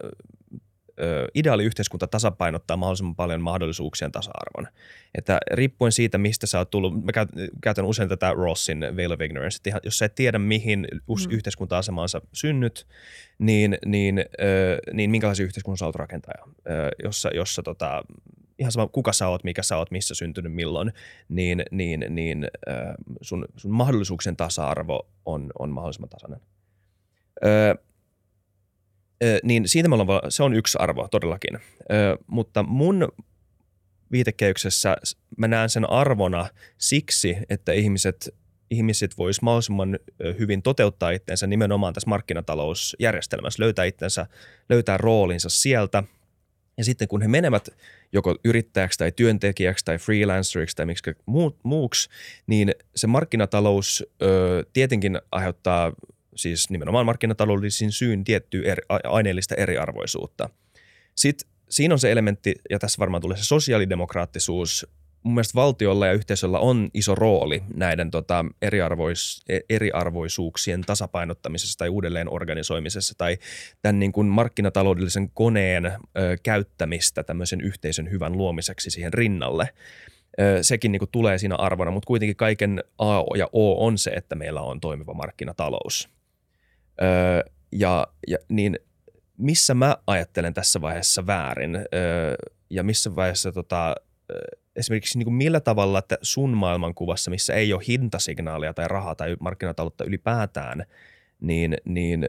[1.35, 4.67] ideaali yhteiskunta tasapainottaa mahdollisimman paljon mahdollisuuksien tasa-arvon.
[5.15, 7.11] Että riippuen siitä, mistä sä oot tullut, mä
[7.61, 11.31] käytän usein tätä Rossin Veil of Ignorance, että jos sä et tiedä, mihin mm.
[11.31, 12.87] yhteiskunta-asemaan sä synnyt,
[13.39, 14.25] niin, niin,
[14.93, 16.47] niin minkälaisia yhteiskunnan sä oot rakentaja,
[17.03, 18.03] jossa, jossa tota,
[18.61, 20.93] ihan sama kuka sä oot, mikä sä oot, missä syntynyt, milloin,
[21.29, 22.47] niin, niin, niin
[23.21, 26.39] sun, sun mahdollisuuksien tasa-arvo on, on mahdollisimman tasainen
[29.43, 31.59] niin siitä me ollaan, se on yksi arvo todellakin.
[32.27, 33.07] Mutta mun
[34.11, 34.95] viitekehyksessä
[35.37, 36.47] mä näen sen arvona
[36.77, 38.35] siksi, että ihmiset,
[38.71, 39.99] ihmiset vois mahdollisimman
[40.39, 44.27] hyvin toteuttaa itseensä nimenomaan tässä markkinatalousjärjestelmässä, löytää itsensä,
[44.69, 46.03] löytää roolinsa sieltä.
[46.81, 47.69] Ja sitten kun he menevät
[48.13, 51.11] joko yrittäjäksi tai työntekijäksi tai freelanceriksi tai miksi
[51.63, 52.09] muuksi,
[52.47, 55.93] niin se markkinatalous ö, tietenkin aiheuttaa
[56.35, 60.49] siis nimenomaan markkinataloudellisin syyn tiettyä eri, aineellista eriarvoisuutta.
[61.15, 64.87] Sitten siinä on se elementti, ja tässä varmaan tulee se sosiaalidemokraattisuus.
[65.23, 71.89] Mun mielestä valtiolla ja yhteisöllä on iso rooli näiden tota, eriarvois, e, eriarvoisuuksien tasapainottamisessa tai
[71.89, 73.37] uudelleen organisoimisessa tai
[73.81, 75.91] tämän niin kuin markkinataloudellisen koneen ö,
[76.43, 79.69] käyttämistä tämmöisen yhteisön hyvän luomiseksi siihen rinnalle
[80.61, 84.35] sekin niin kuin tulee siinä arvona, mutta kuitenkin kaiken A ja O on se, että
[84.35, 86.09] meillä on toimiva markkinatalous.
[87.01, 88.79] Öö, ja, ja niin
[89.37, 92.35] missä mä ajattelen tässä vaiheessa väärin öö,
[92.69, 93.95] ja missä vaiheessa tota,
[94.75, 99.35] esimerkiksi niin kuin millä tavalla että sun maailmankuvassa, missä ei ole hintasignaalia tai rahaa tai
[99.39, 100.85] markkinataloutta ylipäätään,
[101.41, 102.27] niin, niin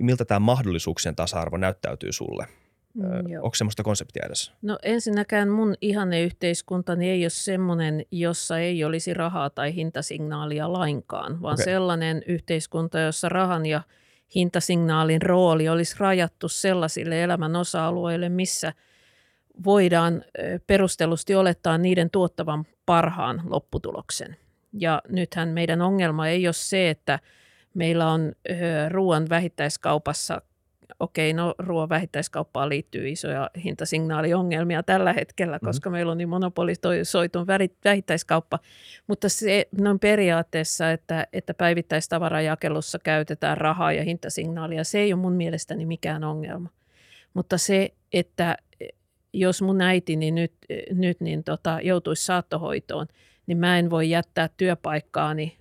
[0.00, 2.46] miltä tämä mahdollisuuksien tasa-arvo näyttäytyy sulle?
[2.94, 3.04] Mm,
[3.42, 4.52] Onko semmoista konseptia edessä?
[4.62, 11.54] No ensinnäkään mun ihanneyhteiskuntani ei ole semmoinen, jossa ei olisi rahaa tai hintasignaalia lainkaan, vaan
[11.54, 11.64] okay.
[11.64, 13.82] sellainen yhteiskunta, jossa rahan ja
[14.34, 18.72] hintasignaalin rooli olisi rajattu sellaisille elämän osa-alueille, missä
[19.64, 20.24] voidaan
[20.66, 24.36] perustellusti olettaa niiden tuottavan parhaan lopputuloksen.
[24.72, 27.18] Ja nythän meidän ongelma ei ole se, että
[27.74, 28.32] meillä on
[28.90, 30.42] ruoan vähittäiskaupassa
[31.00, 35.66] okei, no ruoan vähittäiskauppaan liittyy isoja hintasignaaliongelmia tällä hetkellä, mm-hmm.
[35.66, 37.46] koska meillä on niin monopolisoitun
[37.84, 38.58] vähittäiskauppa,
[39.06, 45.32] mutta se noin periaatteessa, että, että päivittäistavarajakelussa käytetään rahaa ja hintasignaalia, se ei ole mun
[45.32, 46.68] mielestäni mikään ongelma.
[47.34, 48.56] Mutta se, että
[49.34, 50.52] jos mun äitini nyt,
[50.90, 53.06] nyt niin tota, joutuisi saattohoitoon,
[53.46, 55.58] niin mä en voi jättää työpaikkaani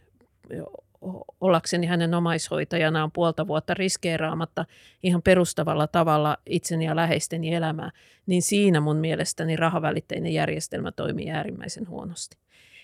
[1.41, 4.65] ollakseni hänen omaishoitajanaan puolta vuotta riskeeraamatta
[5.03, 7.91] ihan perustavalla tavalla itseni ja läheisteni elämää,
[8.25, 12.37] niin siinä mun mielestäni rahavälitteinen järjestelmä toimii äärimmäisen huonosti.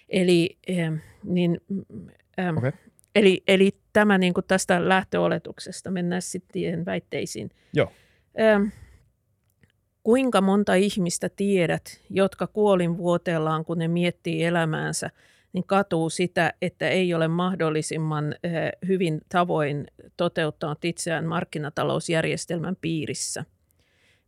[0.10, 0.58] Eli,
[1.24, 1.62] niin,
[2.40, 2.72] ähm, okay.
[3.16, 7.50] eli, eli tämä niin kuin tästä lähtöoletuksesta, mennään sitten väitteisiin.
[7.74, 7.92] Joo.
[8.40, 8.68] Ähm,
[10.04, 15.10] kuinka monta ihmistä tiedät, jotka kuolinvuoteellaan, kun ne miettii elämäänsä–
[15.54, 18.52] niin katuu sitä, että ei ole mahdollisimman eh,
[18.88, 23.46] hyvin tavoin toteuttanut itseään markkinatalousjärjestelmän piirissä.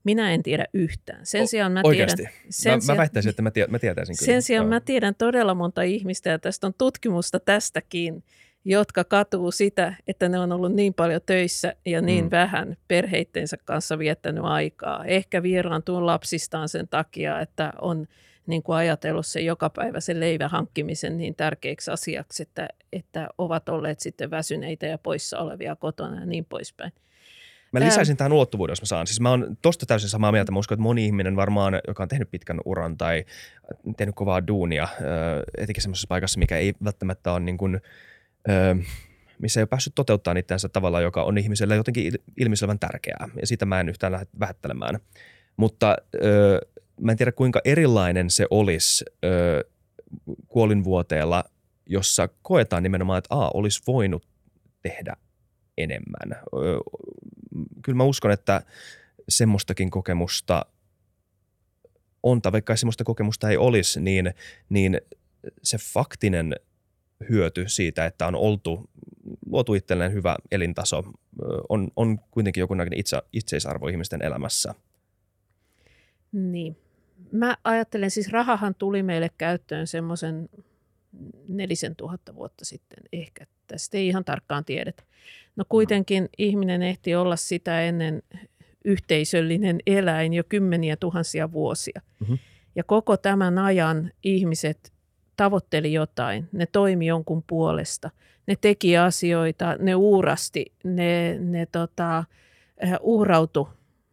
[0.04, 1.26] Minä en tiedä yhtään.
[1.26, 2.16] Sen sijaan mä Oikeasti?
[2.16, 2.34] tiedän...
[2.50, 4.26] Sen mä, sijaan, mä väittäisin, että mä, tie, mä tietäisin kyllä.
[4.26, 8.24] Sen sijaan mä tiedän todella monta ihmistä, ja tästä on tutkimusta tästäkin,
[8.66, 12.32] jotka katuu sitä, että ne on ollut niin paljon töissä ja niin mm.
[12.32, 15.06] vähän perheittensä kanssa viettänyt aikaa.
[15.06, 18.08] Ehkä vieraantuu lapsistaan sen takia, että on
[18.48, 19.44] niin kuin ajatellut sen
[20.00, 25.76] sen leivän hankkimisen niin tärkeäksi asiaksi, että, että ovat olleet sitten väsyneitä ja poissa olevia
[25.76, 26.92] kotona ja niin poispäin.
[27.72, 29.08] Mä lisäisin tähän ulottuvuuden, jos mä saan.
[29.08, 30.52] Siis mä oon tosta täysin samaa mieltä.
[30.52, 33.26] Mä uskon, että moni ihminen varmaan, joka on tehnyt pitkän uran tai
[33.98, 34.88] tehnyt kovaa duunia,
[35.58, 37.82] etenkin semmoisessa paikassa, mikä ei välttämättä ole niin kuin,
[39.40, 43.30] missä ei ole päässyt toteuttaa itseänsä tavalla, joka on ihmiselle jotenkin ilmiselvän tärkeää.
[43.42, 45.00] Ja sitä mä en yhtään lähde vähättelemään.
[45.58, 45.98] Mutta
[47.02, 49.06] mä en tiedä, kuinka erilainen se olisi
[50.48, 51.44] kuolinvuoteella,
[51.86, 54.28] jossa koetaan nimenomaan, että A, olisi voinut
[54.82, 55.18] tehdä
[55.78, 56.42] enemmän.
[57.82, 58.62] Kyllä mä uskon, että
[59.30, 60.66] semmoistakin kokemusta
[62.24, 64.34] on, tai vaikka semmoista kokemusta ei olisi, niin,
[64.70, 65.02] niin
[65.64, 66.56] se faktinen
[67.30, 68.90] hyöty siitä, että on oltu,
[69.46, 71.04] luotu itselleen hyvä elintaso,
[71.70, 74.76] on, on kuitenkin jokunnäköinen itse, itseisarvo ihmisten elämässä.
[76.32, 76.78] Niin.
[77.32, 80.50] Mä ajattelen, siis rahahan tuli meille käyttöön semmoisen
[81.48, 83.46] nelisen tuhatta vuotta sitten ehkä.
[83.68, 85.04] Tästä ei ihan tarkkaan tiedetä.
[85.56, 88.24] No kuitenkin ihminen ehti olla sitä ennen
[88.86, 92.02] yhteisöllinen eläin jo kymmeniä tuhansia vuosia.
[92.20, 92.38] Mm-hmm.
[92.76, 94.94] Ja koko tämän ajan ihmiset
[95.38, 98.10] tavoitteli jotain, ne toimi jonkun puolesta,
[98.48, 102.24] ne teki asioita, ne uurasti, ne, ne tota,
[102.78, 103.68] eh, uhrautui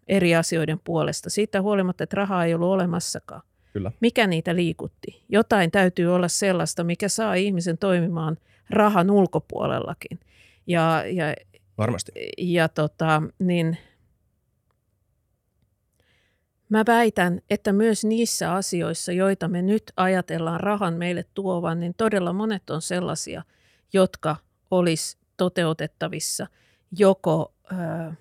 [0.09, 1.31] eri asioiden puolesta.
[1.31, 3.43] Siitä huolimatta, että rahaa ei ollut olemassakaan.
[3.73, 3.93] Kyllä.
[4.01, 5.25] Mikä niitä liikutti?
[5.29, 8.37] Jotain täytyy olla sellaista, mikä saa ihmisen toimimaan
[8.71, 10.21] rahan ulkopuolellakin.
[10.67, 11.35] Ja, ja,
[11.79, 12.13] Varmasti.
[12.39, 13.79] Ja tota, niin
[16.69, 22.33] Mä väitän, että myös niissä asioissa, joita me nyt ajatellaan rahan meille tuovan, niin todella
[22.33, 23.43] monet on sellaisia,
[23.93, 24.37] jotka
[24.71, 26.47] olisi toteutettavissa
[26.99, 28.15] joko, ää,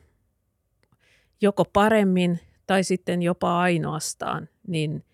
[1.42, 5.06] joko paremmin tai sitten jopa ainoastaan niin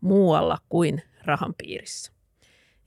[0.00, 2.12] muualla kuin rahan piirissä.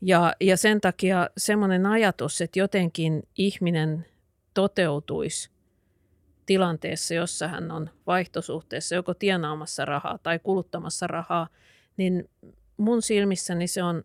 [0.01, 4.05] Ja, ja sen takia semmoinen ajatus, että jotenkin ihminen
[4.53, 5.49] toteutuisi
[6.47, 11.47] tilanteessa, jossa hän on vaihtosuhteessa joko tienaamassa rahaa tai kuluttamassa rahaa,
[11.97, 12.29] niin
[12.77, 14.03] mun silmissäni se on,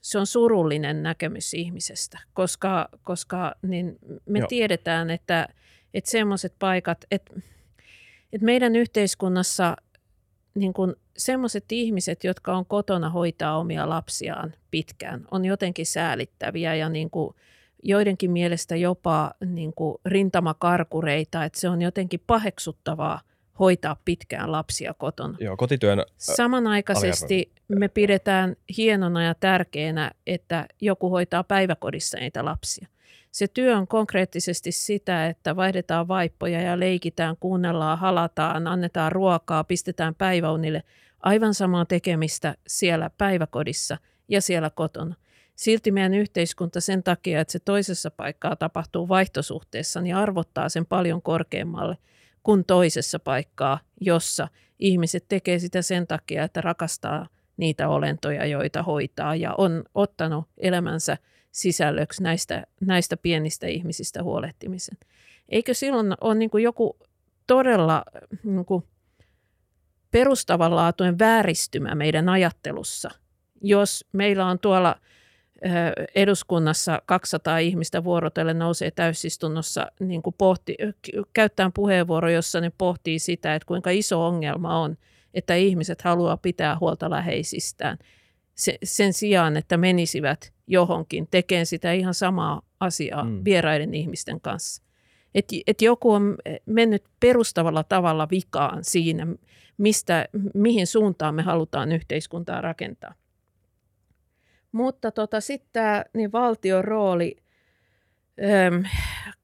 [0.00, 4.48] se on surullinen näkemys ihmisestä, koska, koska niin me Joo.
[4.48, 5.48] tiedetään, että,
[5.94, 7.34] että semmoiset paikat, että,
[8.32, 9.76] että meidän yhteiskunnassa
[10.54, 16.88] niin kuin semmoiset ihmiset, jotka on kotona hoitaa omia lapsiaan pitkään, on jotenkin säälittäviä ja
[16.88, 17.34] niin kuin
[17.86, 23.20] joidenkin mielestä jopa niin kuin rintamakarkureita, että se on jotenkin paheksuttavaa
[23.58, 25.36] hoitaa pitkään lapsia kotona.
[25.40, 32.88] Joo, kotityön Samanaikaisesti me pidetään hienona ja tärkeänä, että joku hoitaa päiväkodissa niitä lapsia.
[33.30, 40.14] Se työ on konkreettisesti sitä, että vaihdetaan vaippoja ja leikitään, kuunnellaan, halataan, annetaan ruokaa, pistetään
[40.14, 40.82] päiväunille.
[41.20, 43.96] Aivan samaa tekemistä siellä päiväkodissa
[44.28, 45.14] ja siellä kotona.
[45.56, 51.22] Silti meidän yhteiskunta sen takia, että se toisessa paikkaa tapahtuu vaihtosuhteessa, niin arvottaa sen paljon
[51.22, 51.98] korkeammalle
[52.42, 54.48] kuin toisessa paikkaa, jossa
[54.78, 61.16] ihmiset tekee sitä sen takia, että rakastaa niitä olentoja, joita hoitaa ja on ottanut elämänsä
[61.52, 64.98] sisällöksi näistä, näistä pienistä ihmisistä huolehtimisen.
[65.48, 66.98] Eikö silloin ole niin joku
[67.46, 68.04] todella
[68.44, 68.84] niin kuin
[70.10, 73.10] perustavanlaatuinen vääristymä meidän ajattelussa,
[73.62, 74.96] jos meillä on tuolla–
[76.14, 80.76] eduskunnassa 200 ihmistä vuorotellen nousee täysistunnossa niin kuin pohti,
[81.32, 84.96] käyttää puheenvuoro, jossa ne pohtii sitä, että kuinka iso ongelma on,
[85.34, 87.98] että ihmiset haluaa pitää huolta läheisistään
[88.84, 93.44] sen sijaan, että menisivät johonkin tekemään sitä ihan samaa asiaa mm.
[93.44, 94.82] vieraiden ihmisten kanssa.
[95.34, 96.36] Et, et joku on
[96.66, 99.26] mennyt perustavalla tavalla vikaan siinä,
[99.78, 103.14] mistä, mihin suuntaan me halutaan yhteiskuntaa rakentaa.
[104.76, 107.36] Mutta tota, sitten tämä niin valtion rooli
[108.66, 108.84] äm,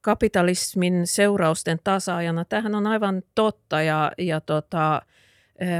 [0.00, 5.02] kapitalismin seurausten tasaajana, tähän on aivan totta ja, ja tota,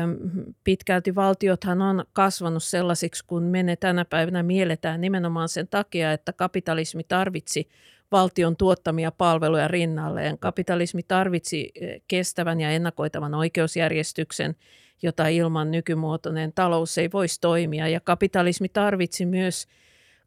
[0.02, 0.16] äm,
[0.64, 6.32] pitkälti valtiothan on kasvanut sellaisiksi, kun me ne tänä päivänä mielletään nimenomaan sen takia, että
[6.32, 7.68] kapitalismi tarvitsi
[8.12, 10.38] valtion tuottamia palveluja rinnalleen.
[10.38, 11.72] Kapitalismi tarvitsi
[12.08, 14.56] kestävän ja ennakoitavan oikeusjärjestyksen–
[15.02, 17.88] jota ilman nykymuotoinen talous ei voisi toimia.
[17.88, 19.66] Ja kapitalismi tarvitsi myös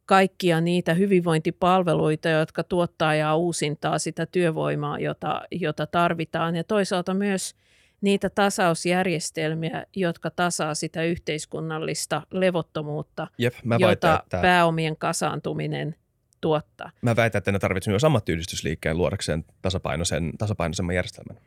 [0.05, 6.55] kaikkia niitä hyvinvointipalveluita, jotka tuottaa ja uusintaa sitä työvoimaa, jota, jota tarvitaan.
[6.55, 7.55] Ja toisaalta myös
[8.01, 14.41] niitä tasausjärjestelmiä, jotka tasaa sitä yhteiskunnallista levottomuutta, Jep, mä jota väitän, että...
[14.41, 15.95] pääomien kasaantuminen
[16.41, 16.91] tuottaa.
[17.01, 21.37] Mä väitän, että ne tarvitsevat myös ammattiyhdistysliikkeen luodakseen tasapainoisen, tasapainoisemman järjestelmän.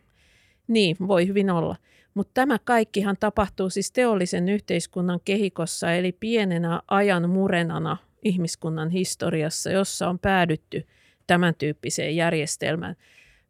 [0.68, 1.76] Niin, voi hyvin olla.
[2.14, 10.08] Mutta tämä kaikkihan tapahtuu siis teollisen yhteiskunnan kehikossa, eli pienenä ajan murenana ihmiskunnan historiassa, jossa
[10.08, 10.86] on päädytty
[11.26, 12.96] tämän tyyppiseen järjestelmään.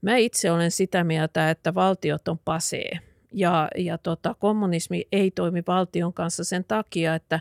[0.03, 2.99] Mä itse olen sitä mieltä, että valtiot on pasee
[3.33, 7.41] ja, ja tota, kommunismi ei toimi valtion kanssa sen takia, että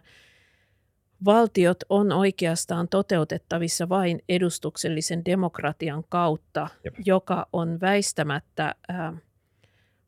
[1.25, 6.95] valtiot on oikeastaan toteutettavissa vain edustuksellisen demokratian kautta, Jep.
[7.05, 9.13] joka on väistämättä ää,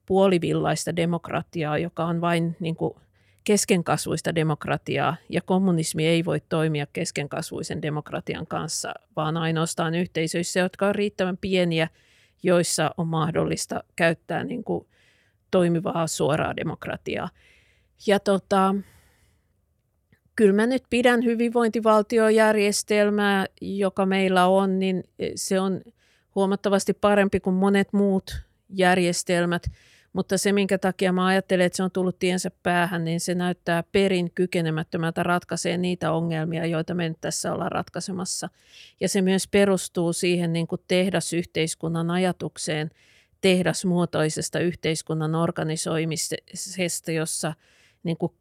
[0.10, 2.94] puolivillaista demokratiaa, joka on vain niin kuin,
[3.44, 10.96] keskenkasvuista demokratiaa, ja kommunismi ei voi toimia keskenkasvuisen demokratian kanssa, vaan ainoastaan yhteisöissä, jotka ovat
[10.96, 11.88] riittävän pieniä,
[12.44, 14.88] joissa on mahdollista käyttää niin kuin,
[15.52, 17.30] toimivaa suoraa demokratiaa.
[18.08, 18.76] Ja tota,
[20.36, 25.04] kyllä mä nyt pidän hyvinvointivaltiojärjestelmää, joka meillä on, niin
[25.36, 25.82] se on
[26.36, 29.64] huomattavasti parempi kuin monet muut järjestelmät.
[30.14, 33.84] Mutta se, minkä takia mä ajattelen, että se on tullut tiensä päähän, niin se näyttää
[33.84, 38.50] perin kykenemättömältä ratkaisee niitä ongelmia, joita me nyt tässä ollaan ratkaisemassa.
[39.00, 42.92] Ja se myös perustuu siihen niin kuin tehdasyhteiskunnan ajatukseen,
[43.42, 47.54] tehdasmuotoisesta yhteiskunnan organisoimisesta, jossa
[48.04, 48.34] niin kuin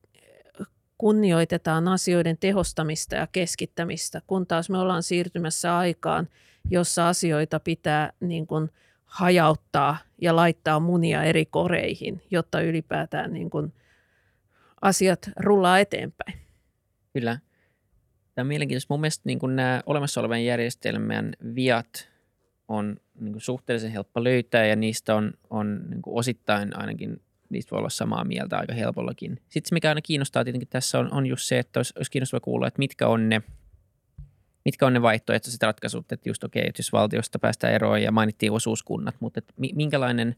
[0.99, 6.29] kunnioitetaan asioiden tehostamista ja keskittämistä, kun taas me ollaan siirtymässä aikaan,
[6.71, 8.71] jossa asioita pitää niin kuin
[9.09, 13.73] hajauttaa ja laittaa munia eri koreihin, jotta ylipäätään niin kuin
[14.81, 16.39] asiat rullaa eteenpäin.
[17.13, 17.39] Kyllä.
[18.35, 18.95] Tämä on mielenkiintoista.
[18.95, 22.09] Mun mielestä niin kuin nämä olemassa olevan järjestelmän viat
[22.69, 27.71] on niin kuin suhteellisen helppo löytää ja niistä on, on niin kuin osittain ainakin niistä
[27.71, 29.41] voi olla samaa mieltä aika helpollakin.
[29.49, 32.41] Sitten se, mikä aina kiinnostaa tietenkin tässä on, on just se, että olisi, olisi kiinnostavaa
[32.41, 33.43] kuulla, että mitkä on ne,
[34.69, 38.13] mitkä on ne vaihtoehtoiset ratkaisut, että just okei, okay, että jos valtiosta päästään eroon ja
[38.13, 40.37] mainittiin osuuskunnat, mutta että minkälainen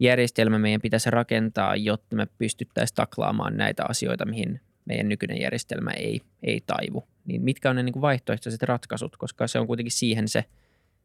[0.00, 6.20] järjestelmä meidän pitäisi rakentaa, jotta me pystyttäisiin taklaamaan näitä asioita, mihin meidän nykyinen järjestelmä ei,
[6.42, 7.04] ei taivu.
[7.24, 10.44] Niin mitkä on ne niin kuin vaihtoehtoiset ratkaisut, koska se on kuitenkin siihen se,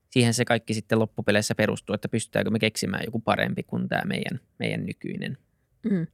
[0.09, 4.39] siihen se kaikki sitten loppupeleissä perustuu, että pystytäänkö me keksimään joku parempi kuin tämä meidän,
[4.59, 5.37] meidän nykyinen.
[5.83, 6.07] Mm.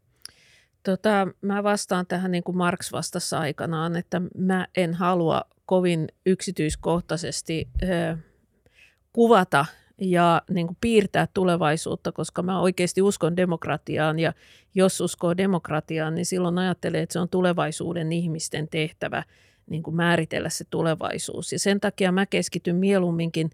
[0.84, 7.70] Tota, mä vastaan tähän niin kuin Marx vastassa aikanaan, että mä en halua kovin yksityiskohtaisesti
[7.84, 8.18] ö,
[9.14, 9.66] kuvata
[10.02, 14.34] ja niin kuin piirtää tulevaisuutta, koska mä oikeasti uskon demokratiaan ja
[14.76, 19.24] jos uskoo demokratiaan, niin silloin ajattelee, että se on tulevaisuuden ihmisten tehtävä
[19.70, 21.52] niin kuin määritellä se tulevaisuus.
[21.52, 23.50] Ja sen takia mä keskityn mieluumminkin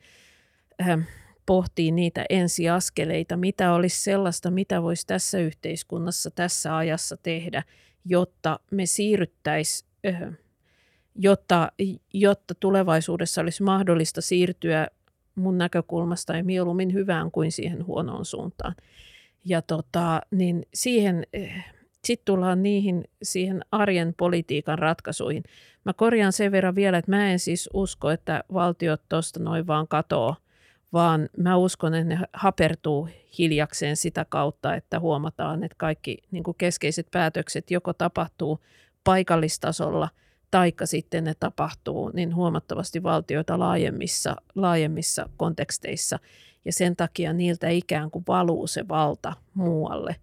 [0.82, 1.08] äh,
[1.48, 7.64] pohtii niitä ensiaskeleita, mitä olisi sellaista, mitä voisi tässä yhteiskunnassa, tässä ajassa tehdä,
[8.06, 9.90] jotta me siirryttäisiin,
[11.16, 11.72] jotta,
[12.14, 14.88] jotta tulevaisuudessa olisi mahdollista siirtyä
[15.36, 18.76] mun näkökulmasta ei mieluummin hyvään kuin siihen huonoon suuntaan.
[19.46, 21.24] Ja tota, niin siihen,
[22.06, 25.44] sitten tullaan niihin siihen arjen politiikan ratkaisuihin.
[25.84, 29.88] Mä korjaan sen verran vielä, että mä en siis usko, että valtiot tuosta noin vaan
[29.88, 30.36] katoaa
[30.94, 36.58] vaan mä uskon, että ne hapertuu hiljakseen sitä kautta, että huomataan, että kaikki niin kuin
[36.58, 38.60] keskeiset päätökset joko tapahtuu
[39.04, 40.10] paikallistasolla
[40.52, 46.20] taikka sitten ne tapahtuu niin huomattavasti valtioita laajemmissa, laajemmissa konteksteissa
[46.66, 50.16] ja sen takia niiltä ikään kuin valuu se valta muualle.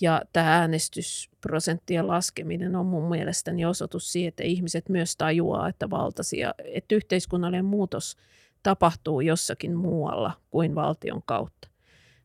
[0.00, 6.54] Ja tämä äänestysprosenttien laskeminen on mun mielestäni osoitus siitä, että ihmiset myös tajuaa, että valtaisia,
[6.64, 8.16] että yhteiskunnallinen muutos–
[8.66, 11.68] tapahtuu jossakin muualla kuin valtion kautta.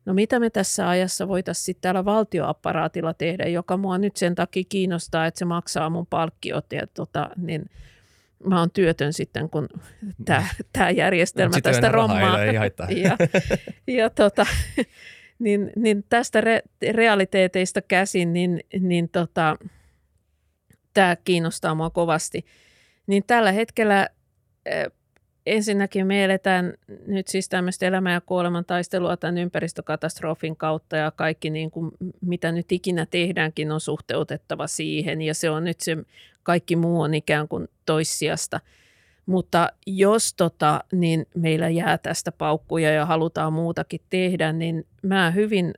[0.04, 4.64] No mitä me tässä ajassa voitaisiin sitten täällä valtioapparaatilla tehdä, joka mua nyt sen takia
[4.68, 7.70] kiinnostaa, että se maksaa mun palkkiot ja tota, niin
[8.44, 9.68] mä oon työtön sitten, kun
[10.24, 12.44] tämä tää järjestelmä no, tästä rommaa.
[12.44, 12.56] Ei
[13.02, 13.16] ja,
[13.86, 14.46] ja tota,
[15.38, 16.62] niin, niin tästä re,
[16.92, 19.56] realiteeteista käsin, niin, niin tota,
[20.94, 22.44] tämä kiinnostaa mua kovasti.
[23.06, 24.08] Niin tällä hetkellä
[25.46, 26.74] ensinnäkin me eletään
[27.06, 31.90] nyt siis tämmöistä elämän ja kuoleman taistelua tämän ympäristökatastrofin kautta ja kaikki niin kuin,
[32.20, 35.96] mitä nyt ikinä tehdäänkin on suhteutettava siihen ja se on nyt se
[36.42, 38.60] kaikki muu on ikään kuin toissijasta.
[39.26, 45.74] Mutta jos tota, niin meillä jää tästä paukkuja ja halutaan muutakin tehdä, niin mä hyvin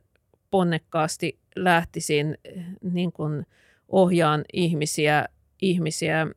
[0.51, 2.37] ponnekkaasti lähtisin
[2.81, 3.45] niin kuin
[3.89, 5.25] ohjaan ihmisiä,
[5.61, 6.27] ihmisiä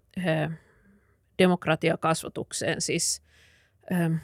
[1.39, 3.23] demokratiakasvatukseen, siis
[3.93, 4.15] ähm,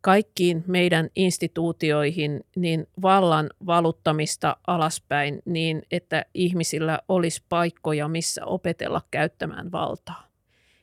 [0.00, 9.72] kaikkiin meidän instituutioihin niin vallan valuttamista alaspäin niin, että ihmisillä olisi paikkoja, missä opetella käyttämään
[9.72, 10.28] valtaa.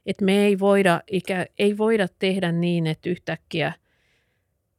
[0.05, 3.73] Et me ei voida, ikä, ei voida tehdä niin, että yhtäkkiä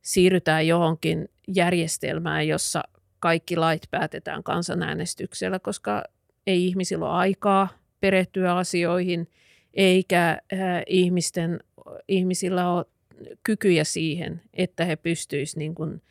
[0.03, 2.83] siirrytään johonkin järjestelmään, jossa
[3.21, 6.03] kaikki lait päätetään kansanäänestyksellä, koska
[6.47, 7.69] ei ihmisillä ole aikaa
[8.01, 9.29] perehtyä asioihin–
[9.75, 11.61] eikä äh, ihmisten,
[12.09, 12.85] ihmisillä ole
[13.43, 16.03] kykyjä siihen, että he pystyisivät niin kuin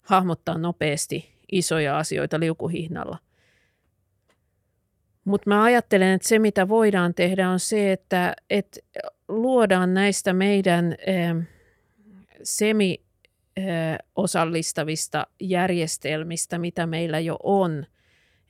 [0.00, 3.18] hahmottaa nopeasti isoja asioita liukuhihnalla.
[5.24, 8.80] Mutta mä ajattelen, että se mitä voidaan tehdä on se, että, että
[9.28, 11.34] luodaan näistä meidän eh,
[12.42, 13.00] semi
[14.16, 17.86] osallistavista järjestelmistä, mitä meillä jo on,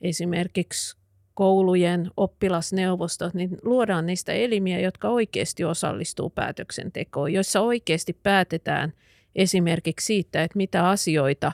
[0.01, 0.97] esimerkiksi
[1.41, 8.93] koulujen oppilasneuvostot, niin luodaan niistä elimiä, jotka oikeasti osallistuu päätöksentekoon, joissa oikeasti päätetään
[9.35, 11.51] esimerkiksi siitä, että mitä asioita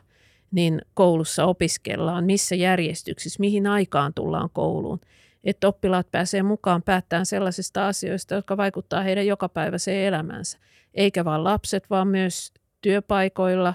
[0.52, 5.00] niin koulussa opiskellaan, missä järjestyksissä, mihin aikaan tullaan kouluun.
[5.44, 10.58] Että oppilaat pääsee mukaan päättämään sellaisista asioista, jotka vaikuttaa heidän jokapäiväiseen elämänsä.
[10.94, 13.74] Eikä vain lapset, vaan myös työpaikoilla,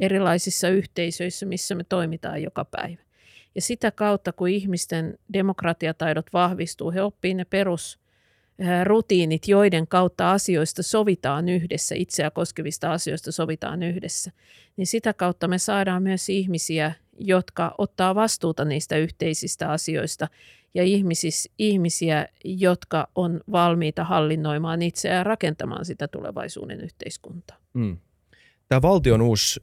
[0.00, 3.03] erilaisissa yhteisöissä, missä me toimitaan joka päivä.
[3.54, 11.48] Ja sitä kautta, kun ihmisten demokratiataidot vahvistuu, he oppii ne perusrutiinit, joiden kautta asioista sovitaan
[11.48, 14.32] yhdessä, itseä koskevista asioista sovitaan yhdessä,
[14.76, 20.28] niin sitä kautta me saadaan myös ihmisiä, jotka ottaa vastuuta niistä yhteisistä asioista
[20.74, 27.56] ja ihmisis, ihmisiä, jotka on valmiita hallinnoimaan itseään ja rakentamaan sitä tulevaisuuden yhteiskuntaa.
[27.72, 27.96] Mm.
[28.68, 29.60] Tämä valtion uusi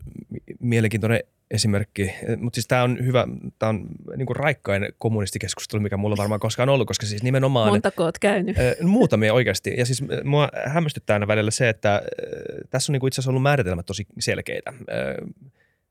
[0.60, 1.20] mielenkiintoinen
[1.52, 3.28] esimerkki, mutta siis tämä on hyvä,
[3.60, 3.88] tämä on
[4.18, 7.70] niin kuin raikkain kommunistikeskustelu, mikä mulla varmaan koskaan ollut, koska siis nimenomaan...
[7.70, 8.58] Montako olet käynyt?
[8.82, 9.74] Muutamia oikeasti.
[9.78, 12.02] Ja siis mua hämmästyttää aina välillä se, että
[12.70, 14.74] tässä on niin kuin itse asiassa ollut määritelmät tosi selkeitä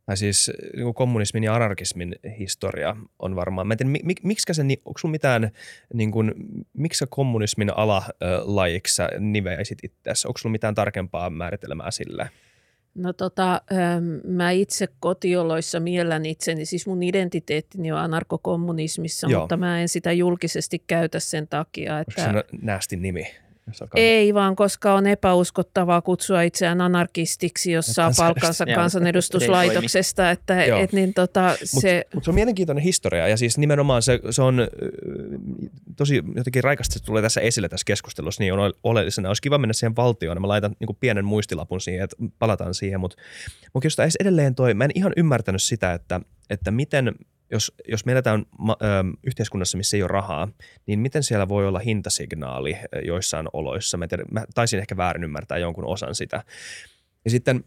[0.06, 4.62] tai siis niin kommunismin ja anarkismin historia on varmaan, mä en tiedä, mik, miksi se,
[4.62, 5.50] onko sulla mitään,
[5.94, 6.34] niin kuin,
[6.72, 12.30] miksi kommunismin alalajiksi sä niveäisit itseäsi, onko sulla mitään tarkempaa määritelmää sille?
[12.94, 13.62] No tota,
[14.24, 19.40] mä itse kotioloissa miellän itseni, siis mun identiteettini on anarkokommunismissa, Joo.
[19.40, 22.26] mutta mä en sitä julkisesti käytä sen takia, että...
[22.28, 23.26] Onko se näästi nimi?
[23.94, 30.30] Ei vaan, koska on epäuskottavaa kutsua itseään anarkistiksi, jos saa palkkansa kansanedustuslaitoksesta.
[30.30, 32.04] Että, et, niin tota, se...
[32.14, 34.68] Mutta se on mielenkiintoinen historia ja siis nimenomaan se, se on
[35.96, 39.28] tosi jotenkin raikasti se tulee tässä esille tässä keskustelussa, niin on oleellisena.
[39.28, 43.16] Olisi kiva mennä siihen valtioon, mä laitan niin pienen muistilapun siihen, että palataan siihen, mutta,
[43.74, 47.14] mutta jos edelleen toi, mä en ihan ymmärtänyt sitä, että, että miten
[47.50, 48.74] jos, jos me eletään ö,
[49.22, 50.48] yhteiskunnassa, missä ei ole rahaa,
[50.86, 53.96] niin miten siellä voi olla hintasignaali joissain oloissa?
[53.96, 56.44] Mä, tiedän, mä taisin ehkä väärin ymmärtää jonkun osan sitä.
[57.24, 57.64] Ja sitten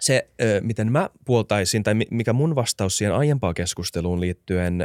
[0.00, 0.28] se,
[0.60, 4.84] miten mä puoltaisin, tai mikä mun vastaus siihen aiempaan keskusteluun liittyen,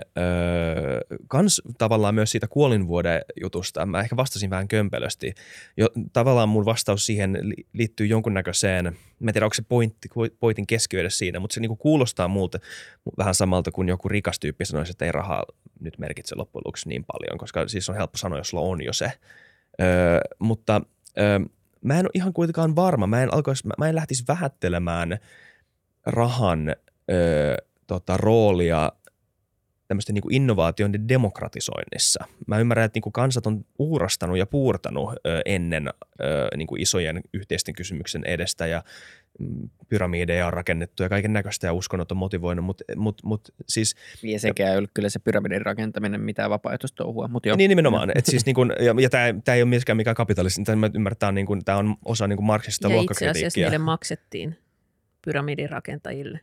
[1.28, 5.34] kans tavallaan myös siitä kuolinvuoden jutusta, mä ehkä vastasin vähän kömpelösti.
[5.78, 7.38] Jo, tavallaan mun vastaus siihen
[7.74, 8.86] liittyy jonkunnäköiseen,
[9.20, 12.60] mä en tiedä onko se pointti, pointin keskiöydessä siinä, mutta se niinku kuulostaa muulta
[13.18, 15.44] vähän samalta kuin joku rikas tyyppi sanoisi, että ei rahaa
[15.80, 18.94] nyt merkitse loppujen lopuksi niin paljon, koska siis on helppo sanoa, jos sulla on jo
[18.94, 19.12] se.
[19.82, 20.82] Öö, mutta
[21.82, 23.08] mä en ole ihan kuitenkaan varma.
[23.08, 25.18] Mä en, alkois, mä, en lähtisi vähättelemään
[26.06, 27.56] rahan ö,
[27.88, 28.92] tota, roolia
[29.88, 32.26] tämmöisten niin innovaatioiden demokratisoinnissa.
[32.48, 36.82] Mä ymmärrän, että niin kuin kansat on uurastanut ja puurtanut ö, ennen ö, niin kuin
[36.82, 38.84] isojen yhteisten kysymyksen edestä ja
[39.90, 43.96] pyramideja on rakennettu ja kaiken näköistä ja uskonnot on motivoinut, mutta mut, mut, siis...
[44.24, 47.58] Ja sekään ei ole kyllä se pyramidin rakentaminen mitään vapaaehtoistouhua, mutta joo.
[47.58, 50.90] Niin nimenomaan, että siis niin kuin, ja, ja tämä ei ole myöskään mikään kapitalismi, tämä
[50.96, 53.28] ymmärtää, niin kuin, tämä on osa niin kuin marksista luokkakritiikkiä.
[53.28, 54.58] Ja itse asiassa niille maksettiin
[55.26, 56.40] pyramidin rakentajille.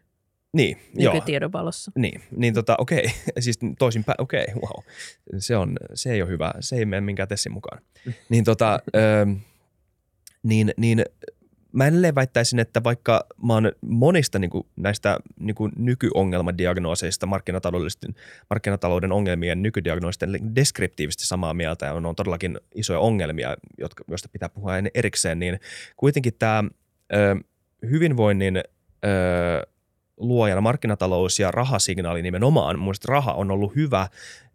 [0.52, 1.92] Niin, Nykytiedon valossa.
[1.96, 3.04] Niin, niin tota, okei,
[3.38, 4.84] siis toisinpäin, okei, wow.
[5.38, 7.82] Se, on, se ei ole hyvä, se ei mene minkään tessin mukaan.
[8.28, 9.26] niin tota, ö,
[10.42, 11.04] niin, niin
[11.76, 18.14] mä edelleen väittäisin, että vaikka mä oon monista niin kuin, näistä niin kuin nykyongelmadiagnooseista, markkinataloudellisten,
[18.50, 24.72] markkinatalouden ongelmien nykydiagnoosisten deskriptiivisesti samaa mieltä ja on, todellakin isoja ongelmia, jotka, joista pitää puhua
[24.94, 25.60] erikseen, niin
[25.96, 26.64] kuitenkin tämä
[27.90, 29.66] hyvinvoinnin ö,
[30.16, 32.78] luojana markkinatalous ja rahasignaali nimenomaan.
[32.78, 34.08] Mun raha on ollut hyvä,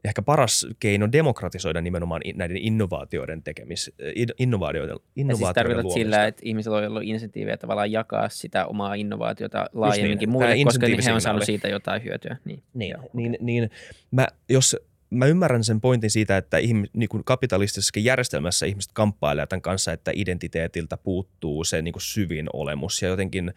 [0.03, 3.91] ehkä paras keino demokratisoida nimenomaan näiden innovaatioiden tekemis,
[4.37, 9.65] innovaatioiden, innovaatioiden ja siis sillä, että ihmisillä on ollut insentiivejä tavallaan jakaa sitä omaa innovaatiota
[9.73, 12.37] laajemminkin niin, muille, koska he on saanut siitä jotain hyötyä.
[12.45, 13.69] Niin, niin, niin, niin.
[14.11, 14.77] Mä, jos
[15.09, 19.93] mä ymmärrän sen pointin siitä, että ihmis, niin kuin kapitalistisessa järjestelmässä ihmiset kamppailevat tämän kanssa,
[19.93, 23.01] että identiteetiltä puuttuu se niin kuin syvin olemus.
[23.01, 23.53] Ja jotenkin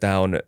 [0.00, 0.40] tämä on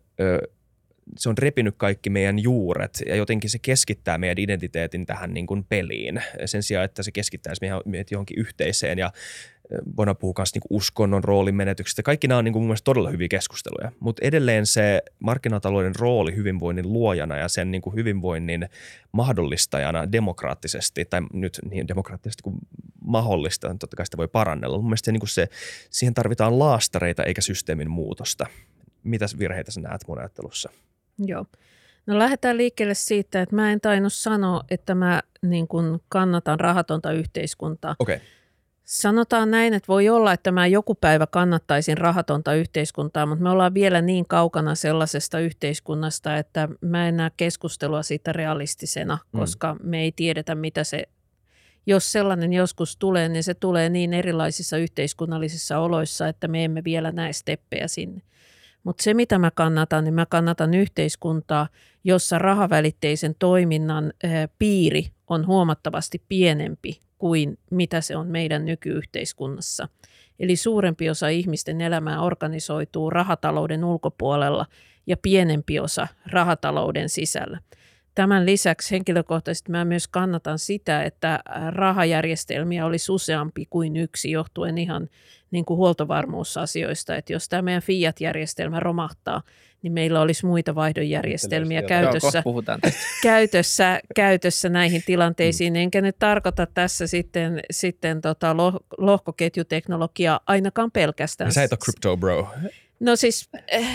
[1.17, 5.65] se on repinyt kaikki meidän juuret ja jotenkin se keskittää meidän identiteetin tähän niin kuin
[5.65, 9.13] peliin sen sijaan, että se keskittäisi meidät johonkin yhteiseen ja
[9.97, 12.03] voidaan puhua myös niin uskonnon roolin menetyksestä.
[12.03, 16.37] Kaikki nämä on niin kuin mun mielestä todella hyviä keskusteluja, mutta edelleen se markkinatalouden rooli
[16.37, 18.69] hyvinvoinnin luojana ja sen niin kuin hyvinvoinnin
[19.13, 22.57] mahdollistajana demokraattisesti, tai nyt niin demokraattisesti kuin
[23.05, 24.79] mahdollista, totta kai sitä voi parannella.
[24.79, 25.49] Mun mielestä se, niin kuin se,
[25.91, 28.47] siihen tarvitaan laastareita eikä systeemin muutosta.
[29.05, 30.71] Mitäs virheitä sä näet mun ajattelussa?
[31.19, 31.47] Joo.
[32.07, 37.13] No lähdetään liikkeelle siitä, että mä en tainnut sanoa, että mä niin kuin kannatan rahatonta
[37.13, 37.97] yhteiskuntaa.
[37.99, 38.21] Okei.
[38.85, 43.75] Sanotaan näin, että voi olla, että mä joku päivä kannattaisin rahatonta yhteiskuntaa, mutta me ollaan
[43.75, 49.41] vielä niin kaukana sellaisesta yhteiskunnasta, että mä en näe keskustelua siitä realistisena, Mm.
[49.41, 51.05] koska me ei tiedetä, mitä se,
[51.87, 57.13] jos sellainen joskus tulee, niin se tulee niin erilaisissa yhteiskunnallisissa oloissa, että me emme vielä
[57.13, 58.23] näe steppejä sinne.
[58.85, 61.69] Mutta se, mitä mä kannatan, niin mä kannatan yhteiskuntaa,
[62.05, 64.13] jossa rahavälitteisen toiminnan
[64.59, 69.89] piiri on huomattavasti pienempi kuin mitä se on meidän nykyyhteiskunnassa.
[70.41, 74.67] Eli suurempi osa ihmisten elämää organisoituu rahatalouden ulkopuolella
[75.07, 77.59] ja pienempi osa rahatalouden sisällä.
[78.15, 85.09] Tämän lisäksi henkilökohtaisesti mä myös kannatan sitä, että rahajärjestelmiä olisi useampi kuin yksi johtuen ihan
[85.51, 87.17] niin kuin huoltovarmuusasioista.
[87.17, 89.43] Että jos tämä meidän Fiat-järjestelmä romahtaa,
[89.83, 92.43] niin meillä olisi muita vaihdonjärjestelmiä käytössä
[93.23, 101.53] käytössä, käytössä näihin tilanteisiin, enkä nyt tarkoita tässä sitten, sitten tota loh- lohkoketjuteknologiaa ainakaan pelkästään.
[101.53, 102.49] Sä et ole crypto bro.
[103.01, 103.89] No siis, eh,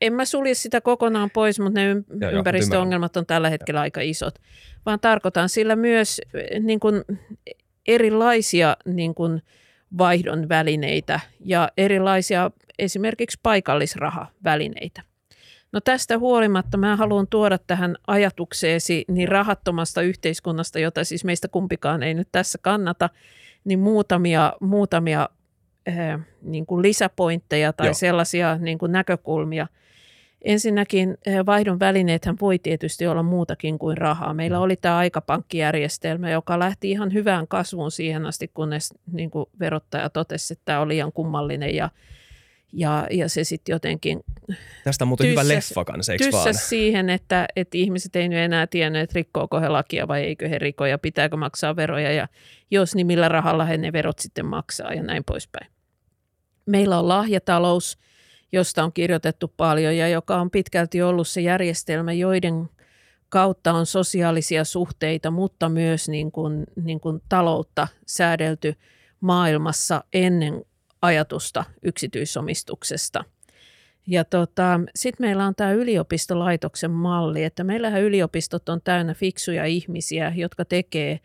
[0.00, 1.96] en mä sulje sitä kokonaan pois, mutta ne
[2.32, 4.34] ympäristöongelmat on tällä hetkellä aika isot,
[4.86, 7.04] vaan tarkoitan sillä myös eh, niin kuin
[7.86, 9.42] erilaisia niin kuin
[9.98, 15.02] vaihdon välineitä ja erilaisia esimerkiksi paikallisrahavälineitä.
[15.72, 22.02] No tästä huolimatta mä haluan tuoda tähän ajatukseesi niin rahattomasta yhteiskunnasta, jota siis meistä kumpikaan
[22.02, 23.10] ei nyt tässä kannata,
[23.64, 25.28] niin muutamia, muutamia
[25.88, 27.88] äh, niin kuin lisäpointteja tai Joo.
[27.88, 27.94] Joo.
[27.94, 29.66] sellaisia niin kuin näkökulmia.
[30.44, 34.34] Ensinnäkin äh, vaihdon välineethän voi tietysti olla muutakin kuin rahaa.
[34.34, 40.10] Meillä oli tämä aikapankkijärjestelmä, joka lähti ihan hyvään kasvuun siihen asti, kunnes niin kuin verottaja
[40.10, 41.90] totesi, että tämä oli liian kummallinen ja,
[42.72, 44.20] ja, ja se sitten jotenkin
[44.84, 46.54] Tästä on muuten hyvä Tyssäs- leffa kanssa, eikö vaan?
[46.54, 50.58] siihen, että, että ihmiset ei nyt enää tiennyt, että rikkooko he lakia vai eikö he
[50.58, 52.28] riko ja pitääkö maksaa veroja ja
[52.70, 55.66] jos, niin millä rahalla he ne verot sitten maksaa ja näin poispäin.
[56.66, 57.98] Meillä on lahjatalous,
[58.54, 62.68] josta on kirjoitettu paljon ja joka on pitkälti ollut se järjestelmä, joiden
[63.28, 68.74] kautta on sosiaalisia suhteita, mutta myös niin kuin, niin kuin taloutta säädelty
[69.20, 70.64] maailmassa ennen
[71.02, 73.24] ajatusta yksityisomistuksesta.
[74.06, 80.32] Ja tota, sitten meillä on tämä yliopistolaitoksen malli, että meillähän yliopistot on täynnä fiksuja ihmisiä,
[80.36, 81.20] jotka tekee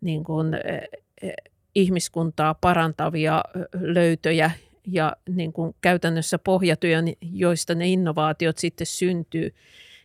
[0.00, 0.80] niin kuin, eh,
[1.22, 1.34] eh,
[1.74, 3.44] ihmiskuntaa parantavia
[3.80, 4.50] löytöjä
[4.86, 9.54] ja niin kuin käytännössä pohjatyön, joista ne innovaatiot sitten syntyy.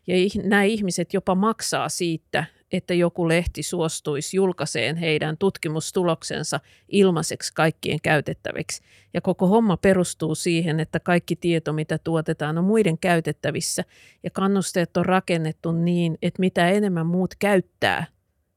[0.08, 6.60] Ja nämä ihmiset jopa maksaa siitä, että joku lehti suostuisi julkaiseen heidän tutkimustuloksensa
[6.90, 8.82] ilmaiseksi kaikkien käytettäviksi.
[9.14, 13.84] Ja koko homma perustuu siihen, että kaikki tieto, mitä tuotetaan, on muiden käytettävissä.
[14.24, 18.06] Ja kannusteet on rakennettu niin, että mitä enemmän muut käyttää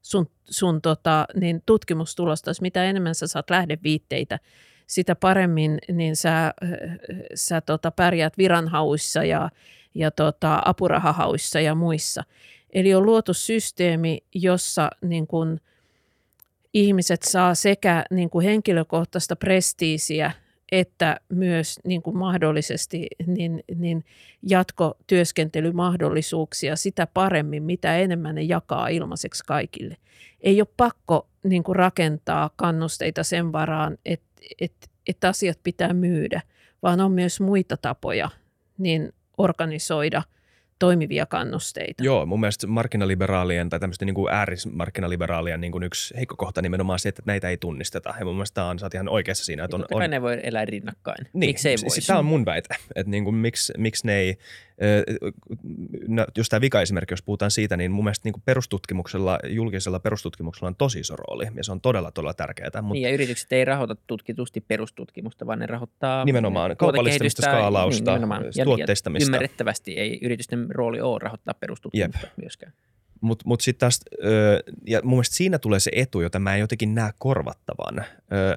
[0.03, 4.39] sun, sun tota, niin tutkimustulosta, mitä enemmän sä saat lähdeviitteitä,
[4.91, 6.55] sitä paremmin niin sä,
[7.35, 9.51] sä tota, pärjäät viranhauissa ja,
[9.95, 12.23] ja tota, apurahahauissa ja muissa.
[12.73, 15.61] Eli on luotu systeemi, jossa niin kun,
[16.75, 20.33] ihmiset saa sekä niin kuin henkilökohtaista prestiisiä
[20.73, 24.05] että myös niin kuin mahdollisesti niin, niin
[24.43, 29.97] jatkotyöskentelymahdollisuuksia sitä paremmin, mitä enemmän ne jakaa ilmaiseksi kaikille.
[30.41, 34.30] Ei ole pakko niin kuin rakentaa kannusteita sen varaan, että,
[34.61, 36.41] että, että asiat pitää myydä,
[36.83, 38.31] vaan on myös muita tapoja
[38.79, 40.23] niin organisoida
[40.79, 42.05] toimivia kannusteita.
[42.05, 46.99] Joo, mun mielestä markkinaliberaalien tai tämmöisten niin kuin äärismarkkinaliberaalien niin kuin yksi heikko kohta nimenomaan
[46.99, 48.15] se, että näitä ei tunnisteta.
[48.19, 50.11] Ja mun mielestä tää on, sä oot ihan oikeassa siinä, että on, Totta kai on
[50.11, 51.25] ne voi elää rinnakkain.
[51.33, 52.07] Niin, Miksi ei s- voisi?
[52.07, 54.37] Tämä on mun väite, että niin kuin, miksi, miksi ne ei,
[56.09, 60.69] no, jos tämä vika-esimerkki, jos puhutaan siitä, niin mun mielestä niin kuin perustutkimuksella, julkisella perustutkimuksella
[60.69, 62.71] on tosi iso rooli ja se on todella, todella tärkeää.
[62.83, 68.45] Mutta Niin, ja yritykset ei rahoita tutkitusti perustutkimusta, vaan ne rahoittaa Nimenomaan, kaupallistamista, skaalausta, nimenomaan.
[68.57, 69.25] Ja- tuotteistamista.
[69.25, 72.33] Ja ymmärrettävästi ei yritysten rooli ole rahoittaa perustutkimusta Jep.
[72.37, 72.73] myöskään.
[73.21, 76.61] Mutta mut sitten taas, ö, ja mun mielestä siinä tulee se etu, jota mä en
[76.61, 78.05] jotenkin näe korvattavan.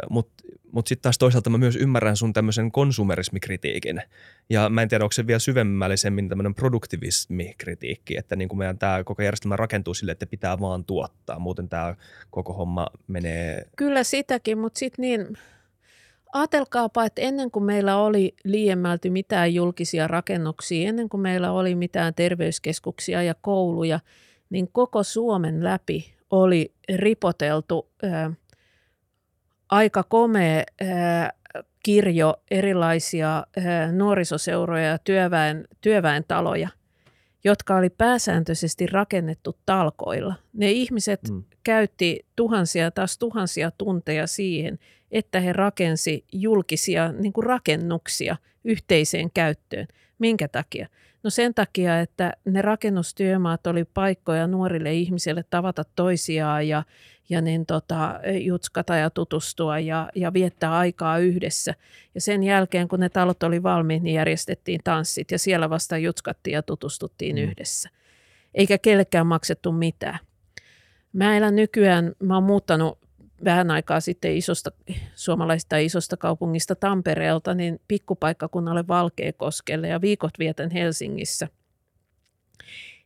[0.10, 4.02] Mutta mut sitten taas toisaalta mä myös ymmärrän sun tämmöisen konsumerismikritiikin.
[4.50, 9.04] Ja mä en tiedä, onko se vielä syvemmällisemmin tämmöinen produktivismikritiikki, että niin kuin meidän tämä
[9.04, 11.40] koko järjestelmä rakentuu sille, että pitää vaan tuottaa.
[11.40, 11.96] Muuten tämä
[12.30, 13.66] koko homma menee...
[13.76, 15.38] Kyllä sitäkin, mutta sitten niin,
[16.34, 22.14] ajatelkaapa, että ennen kuin meillä oli liiemmälti mitään julkisia rakennuksia, ennen kuin meillä oli mitään
[22.14, 24.00] terveyskeskuksia ja kouluja,
[24.54, 28.32] niin koko Suomen läpi oli ripoteltu ää,
[29.70, 31.34] aika komea ää,
[31.84, 36.70] kirjo erilaisia ää, nuorisoseuroja ja työväen, työväentaloja,
[37.44, 40.36] jotka oli pääsääntöisesti rakennettu talkoilla.
[40.54, 41.44] Ne ihmiset mm.
[41.64, 44.80] käytti tuhansia taas tuhansia tunteja siihen,
[45.12, 49.88] että he rakensi julkisia niin kuin rakennuksia yhteiseen käyttöön.
[50.20, 50.88] Minkä takia?
[51.24, 56.84] No sen takia, että ne rakennustyömaat oli paikkoja nuorille ihmisille tavata toisiaan ja,
[57.30, 61.74] ja niin tota, jutskata ja tutustua ja, ja viettää aikaa yhdessä.
[62.16, 66.54] Ja sen jälkeen, kun ne talot oli valmiit, niin järjestettiin tanssit ja siellä vasta jutskattiin
[66.54, 67.42] ja tutustuttiin mm.
[67.42, 67.90] yhdessä.
[68.54, 70.20] Eikä kellekään maksettu mitään.
[71.14, 73.03] Mä elän nykyään, mä oon muuttanut
[73.44, 74.72] vähän aikaa sitten isosta,
[75.16, 81.48] suomalaisesta isosta kaupungista Tampereelta, niin pikkupaikkakunnalle Valkeakoskelle ja viikot vietän Helsingissä.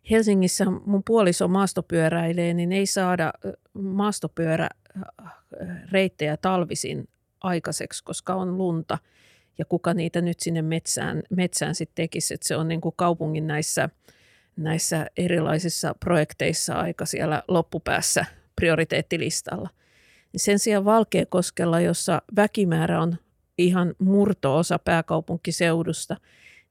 [0.09, 3.33] Helsingissä mun puoliso maastopyöräilee, niin ei saada
[3.73, 7.09] maastopyöräreittejä talvisin
[7.41, 8.97] aikaiseksi, koska on lunta
[9.57, 12.33] ja kuka niitä nyt sinne metsään, metsään sitten tekisi.
[12.33, 13.89] Että se on niin kuin kaupungin näissä,
[14.55, 18.25] näissä erilaisissa projekteissa aika siellä loppupäässä
[18.55, 19.69] prioriteettilistalla–
[20.33, 23.15] niin sen sijaan Valkeakoskella, jossa väkimäärä on
[23.57, 26.15] ihan murto-osa pääkaupunkiseudusta,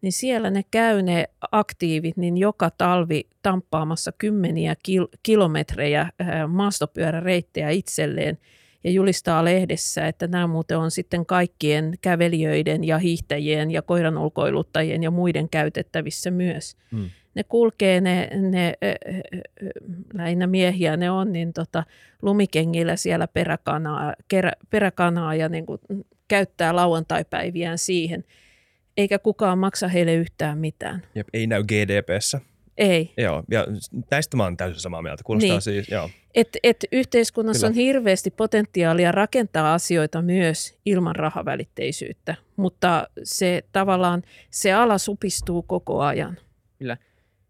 [0.03, 6.11] niin siellä ne käy ne aktiivit niin joka talvi tamppaamassa kymmeniä kil- kilometrejä
[6.49, 8.39] maastopyöräreittejä itselleen
[8.85, 15.11] ja julistaa lehdessä, että nämä muuten on sitten kaikkien kävelijöiden ja hiihtäjien ja koiranulkoiluttajien ja
[15.11, 16.77] muiden käytettävissä myös.
[16.93, 18.75] Hmm ne kulkee, ne, ne
[20.15, 21.85] lähinnä miehiä ne on, niin tota,
[22.23, 25.81] lumikengillä siellä peräkanaa, kerä, peräkanaa ja niin kuin
[26.29, 28.25] käyttää lauantaipäiviään siihen,
[28.97, 31.03] eikä kukaan maksa heille yhtään mitään.
[31.15, 32.41] Jep, ei näy GDPssä.
[32.79, 33.15] Ei.
[33.17, 33.67] Joo, ja
[34.11, 35.25] näistä mä oon täysin samaa mieltä.
[35.25, 35.63] Kuulostaa niin.
[35.63, 36.11] siis, joo.
[36.35, 37.71] Et, et yhteiskunnassa Kyllä.
[37.81, 46.01] on hirveästi potentiaalia rakentaa asioita myös ilman rahavälitteisyyttä, mutta se tavallaan, se ala supistuu koko
[46.01, 46.37] ajan.
[46.79, 46.97] Kyllä.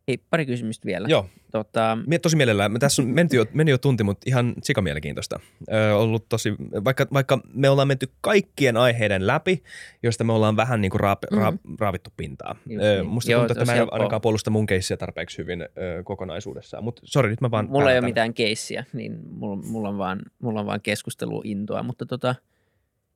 [0.08, 1.08] Hei, pari kysymystä vielä.
[1.08, 1.26] Joo.
[1.52, 1.98] Tota...
[2.06, 2.72] Mie tosi mielellään.
[2.72, 5.40] Me tässä on menty jo, meni jo tunti, mutta ihan sikamielenkiintoista.
[5.72, 6.54] Öö, ollut tosi,
[6.84, 9.62] vaikka, vaikka me ollaan menty kaikkien aiheiden läpi,
[10.02, 11.42] joista me ollaan vähän niin kuin raap, mm-hmm.
[11.42, 12.56] raap, raavittu pintaa.
[12.80, 13.06] öö, niin.
[13.06, 16.84] musta Joo, tuntuu, että mä en ainakaan puolusta mun keissiä tarpeeksi hyvin öö, kokonaisuudessaan.
[16.84, 17.66] Mutta sori, nyt mä vaan...
[17.70, 21.82] Mulla ei ole mitään keissiä, niin mulla, mulla, on vaan, mulla on vaan keskusteluintoa.
[21.82, 22.34] Mutta tota,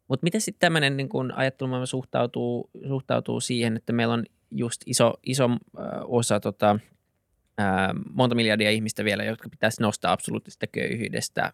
[0.08, 5.50] mutta miten sitten tämmöinen niin ajattelumaailma suhtautuu, suhtautuu siihen, että meillä on just iso, iso
[6.04, 6.78] osa tota,
[7.60, 7.66] äh,
[8.12, 11.52] monta miljardia ihmistä vielä, jotka pitäisi nostaa absoluuttisesta köyhyydestä äh,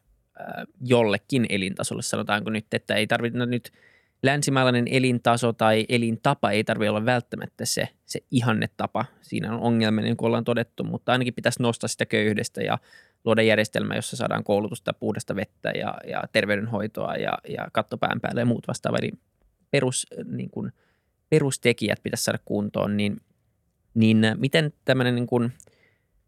[0.80, 2.02] jollekin elintasolle.
[2.02, 3.72] Sanotaanko nyt, että ei tarvitse no nyt
[4.22, 9.04] länsimaalainen elintaso tai elintapa ei tarvitse olla välttämättä se, se ihannetapa.
[9.22, 12.78] Siinä on ongelmia, niin kuin ollaan todettu, mutta ainakin pitäisi nostaa sitä köyhyydestä ja
[13.24, 18.46] luoda järjestelmä, jossa saadaan koulutusta, puhdasta vettä ja, ja terveydenhoitoa ja, ja kattopään päälle ja
[18.46, 18.98] muut vastaavat.
[18.98, 19.12] Eli
[19.70, 20.72] perus, niin kuin,
[21.28, 23.20] perustekijät pitäisi saada kuntoon, niin,
[23.94, 25.52] niin miten tämmöinen niin kuin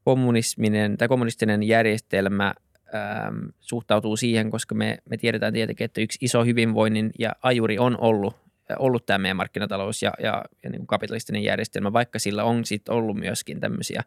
[0.04, 2.54] kommunisminen tai kommunistinen järjestelmä
[2.94, 8.00] ähm, suhtautuu siihen, koska me, me tiedetään tietenkin, että yksi iso hyvinvoinnin ja ajuri on
[8.00, 8.36] ollut,
[8.78, 12.94] ollut tämä meidän markkinatalous ja, ja, ja niin kuin kapitalistinen järjestelmä, vaikka sillä on sitten
[12.94, 14.02] ollut myöskin tämmöisiä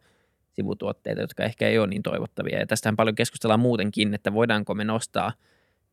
[0.53, 2.59] sivutuotteita, jotka ehkä ei ole niin toivottavia.
[2.59, 5.33] Ja tästähän paljon keskustellaan muutenkin, että voidaanko me nostaa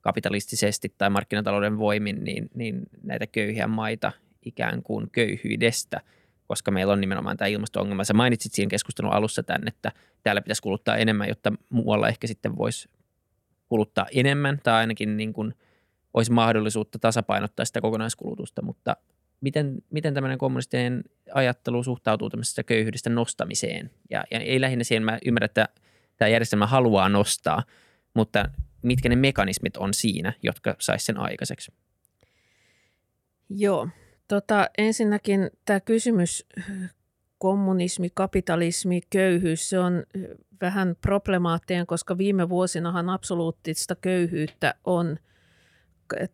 [0.00, 4.12] kapitalistisesti tai markkinatalouden voimin niin, niin näitä köyhiä maita
[4.42, 6.00] ikään kuin köyhyydestä,
[6.46, 8.04] koska meillä on nimenomaan tämä ilmasto-ongelma.
[8.04, 12.56] Sä mainitsit siinä keskustelun alussa tämän, että täällä pitäisi kuluttaa enemmän, jotta muualla ehkä sitten
[12.56, 12.88] voisi
[13.68, 15.54] kuluttaa enemmän tai ainakin niin kuin
[16.14, 18.96] olisi mahdollisuutta tasapainottaa sitä kokonaiskulutusta, mutta
[19.40, 23.90] miten, miten tämmöinen kommunistinen ajattelu suhtautuu tämmöisestä köyhyydestä nostamiseen?
[24.10, 25.68] Ja, ja ei lähinnä siihen, mä ymmärrän, että
[26.16, 27.62] tämä järjestelmä haluaa nostaa,
[28.14, 28.50] mutta
[28.82, 31.72] mitkä ne mekanismit on siinä, jotka saisi sen aikaiseksi?
[33.50, 33.88] Joo,
[34.28, 36.46] tota, ensinnäkin tämä kysymys
[37.38, 40.04] kommunismi, kapitalismi, köyhyys, se on
[40.60, 45.16] vähän problemaattinen, koska viime vuosinahan absoluuttista köyhyyttä on–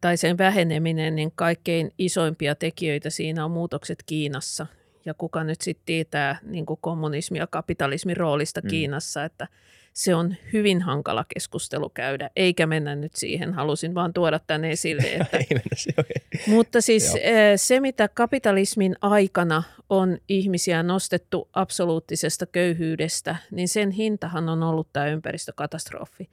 [0.01, 4.66] tai sen väheneminen, niin kaikkein isoimpia tekijöitä siinä on muutokset Kiinassa.
[5.05, 8.68] Ja kuka nyt sitten tietää niin kommunismi- ja kapitalismin roolista mm.
[8.68, 9.49] Kiinassa, että
[9.95, 13.55] se on hyvin hankala keskustelu käydä, eikä mennä nyt siihen.
[13.55, 15.03] Halusin vaan tuoda tänne esille.
[15.20, 15.36] Että...
[15.36, 16.55] Ei mennä siihen, okay.
[16.55, 24.49] Mutta siis eh, se, mitä kapitalismin aikana on ihmisiä nostettu absoluuttisesta köyhyydestä, niin sen hintahan
[24.49, 26.30] on ollut tämä ympäristökatastrofi.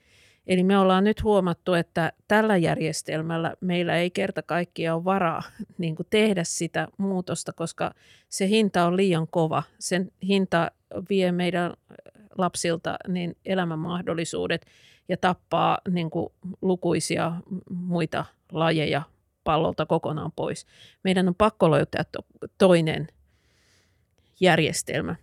[0.47, 5.43] Eli me ollaan nyt huomattu, että tällä järjestelmällä meillä ei kerta kaikkiaan ole varaa
[5.78, 7.93] niin kuin tehdä sitä muutosta, koska
[8.30, 9.64] se hinta on liian kova.
[9.80, 10.72] Sen hinta
[11.09, 11.74] vie meidän
[12.38, 14.65] lapsilta niin elämänmahdollisuudet
[15.09, 17.32] ja tappaa niin kuin lukuisia
[17.69, 19.01] muita lajeja
[19.43, 20.65] pallolta kokonaan pois.
[21.03, 23.07] Meidän on pakko löytää to- toinen
[24.39, 25.15] järjestelmä.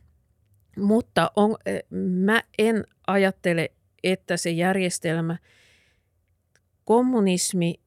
[0.76, 1.56] Mutta on,
[1.90, 3.70] mä en ajattele,
[4.02, 5.36] että se järjestelmä,
[6.84, 7.80] kommunismi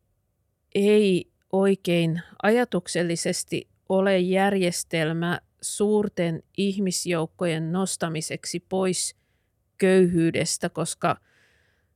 [0.76, 9.16] ei oikein ajatuksellisesti ole järjestelmä suurten ihmisjoukkojen nostamiseksi pois
[9.78, 11.18] köyhyydestä, koska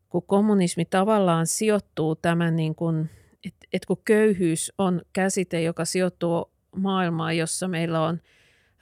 [0.10, 3.10] kun kommunismi tavallaan sijoittuu tämän niin kuin,
[3.46, 8.22] että et kun köyhyys on käsite, joka sijoittuu maailmaan, jossa meillä on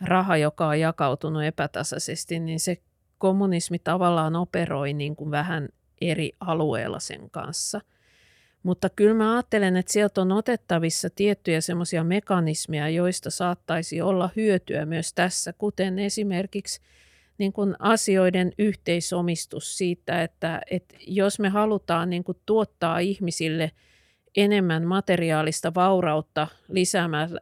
[0.01, 2.77] raha, joka on jakautunut epätasaisesti, niin se
[3.17, 5.69] kommunismi tavallaan operoi niin kuin vähän
[6.01, 7.81] eri alueella sen kanssa–
[8.64, 14.86] mutta kyllä mä ajattelen, että sieltä on otettavissa tiettyjä semmoisia mekanismeja, joista saattaisi olla hyötyä
[14.86, 16.82] myös tässä, kuten esimerkiksi
[17.38, 23.72] niin kuin asioiden yhteisomistus siitä, että, että jos me halutaan niin kuin tuottaa ihmisille–
[24.36, 26.47] enemmän materiaalista vaurautta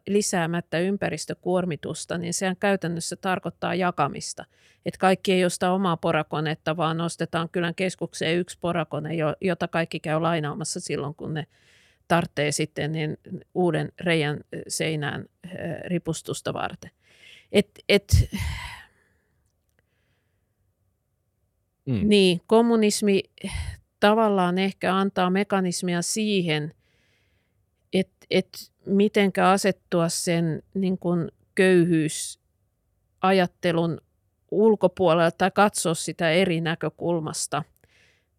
[0.08, 4.46] lisäämättä ympäristökuormitusta, niin sehän käytännössä tarkoittaa jakamista.
[4.86, 9.10] Että kaikki ei osta omaa porakonetta, vaan nostetaan kylän keskukseen yksi porakone,
[9.42, 11.48] jota kaikki käy lainaamassa silloin, kun ne
[12.08, 13.18] tarvitsee sitten niin
[13.54, 15.26] uuden reijän seinään
[15.86, 16.92] ripustusta varten.
[17.52, 18.30] Et, et,
[21.86, 22.00] mm.
[22.04, 23.24] Niin, kommunismi
[24.00, 26.74] tavallaan ehkä antaa mekanismia siihen–
[28.32, 34.02] että et mitenkä asettua sen niin kuin köyhyysajattelun
[34.52, 37.64] ulkopuolella tai katsoa sitä eri näkökulmasta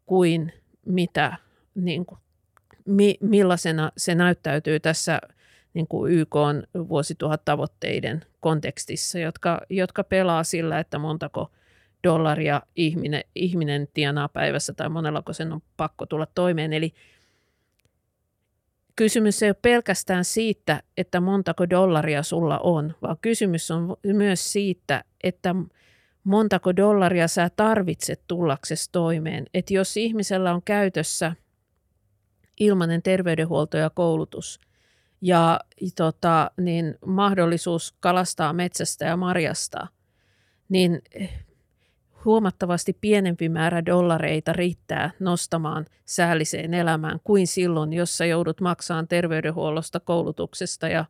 [0.06, 0.52] kuin
[0.86, 1.36] mitä,
[1.74, 2.18] niin kuin,
[2.84, 5.20] mi, millaisena se näyttäytyy tässä
[5.74, 11.50] niin kuin YK on vuosituhattavoitteiden kontekstissa, jotka, jotka pelaa sillä, että montako
[12.04, 16.72] dollaria ihminen, ihminen tienaa päivässä tai monellako sen on pakko tulla toimeen.
[16.72, 16.94] Eli
[18.96, 25.04] kysymys ei ole pelkästään siitä, että montako dollaria sulla on, vaan kysymys on myös siitä,
[25.22, 25.54] että
[26.24, 29.46] montako dollaria sä tarvitset tullaksesi toimeen.
[29.54, 31.32] Että jos ihmisellä on käytössä
[32.60, 34.60] ilmainen terveydenhuolto ja koulutus
[35.20, 35.60] ja
[35.96, 39.86] tota, niin mahdollisuus kalastaa metsästä ja marjasta,
[40.68, 41.02] niin
[42.24, 50.00] huomattavasti pienempi määrä dollareita riittää nostamaan säälliseen elämään kuin silloin, jos sä joudut maksamaan terveydenhuollosta,
[50.00, 51.04] koulutuksesta ja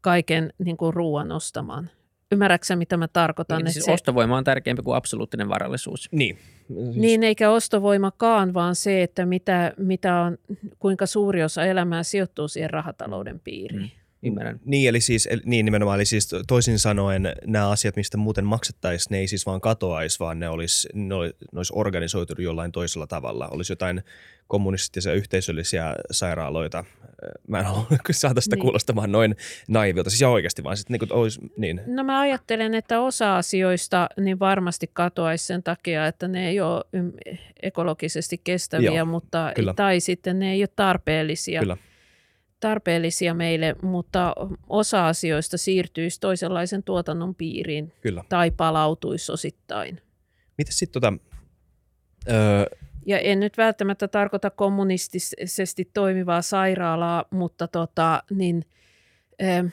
[0.00, 1.90] kaiken niin kuin ruoan ostamaan.
[2.32, 3.62] Ymmärrätkö mitä mä tarkoitan?
[3.62, 3.92] Niin, siis se...
[3.92, 6.08] ostovoima on tärkeämpi kuin absoluuttinen varallisuus.
[6.12, 6.38] Niin.
[6.66, 6.96] Siis...
[6.96, 10.38] Niin, eikä ostovoimakaan, vaan se, että mitä, mitä on,
[10.78, 13.82] kuinka suuri osa elämää sijoittuu siihen rahatalouden piiriin.
[13.82, 14.01] Mm.
[14.22, 14.60] Ymmärrän.
[14.64, 19.18] Niin, eli siis, niin nimenomaan, eli siis toisin sanoen nämä asiat, mistä muuten maksettaisiin, ne
[19.18, 23.48] ei siis vaan katoaisi, vaan ne olisi, ne olisi organisoitu jollain toisella tavalla.
[23.48, 24.02] Olisi jotain
[24.46, 26.84] kommunistisia yhteisöllisiä sairaaloita.
[27.48, 28.62] Mä en halua saada sitä niin.
[28.62, 29.36] kuulostamaan noin
[29.68, 31.80] naivilta, siis oikeasti vaan sitten niin olisi, niin.
[31.86, 36.84] No mä ajattelen, että osa asioista niin varmasti katoaisi sen takia, että ne ei ole
[37.62, 39.74] ekologisesti kestäviä, Joo, mutta, kyllä.
[39.74, 41.60] tai sitten ne ei ole tarpeellisia.
[41.60, 41.76] Kyllä
[42.62, 44.34] tarpeellisia meille, mutta
[44.68, 48.24] osa asioista siirtyisi toisenlaisen tuotannon piiriin Kyllä.
[48.28, 50.00] tai palautuisi osittain.
[50.58, 51.18] Miten sitten tota,
[52.30, 52.64] öö...
[53.06, 58.64] Ja en nyt välttämättä tarkoita kommunistisesti toimivaa sairaalaa, mutta tota, niin,
[59.42, 59.64] öö,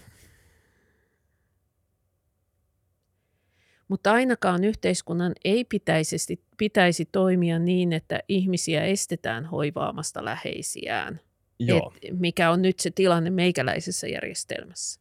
[3.87, 11.19] mutta ainakaan yhteiskunnan ei pitäisi, pitäisi toimia niin, että ihmisiä estetään hoivaamasta läheisiään–
[11.59, 11.93] Joo.
[12.01, 14.99] Et mikä on nyt se tilanne meikäläisessä järjestelmässä.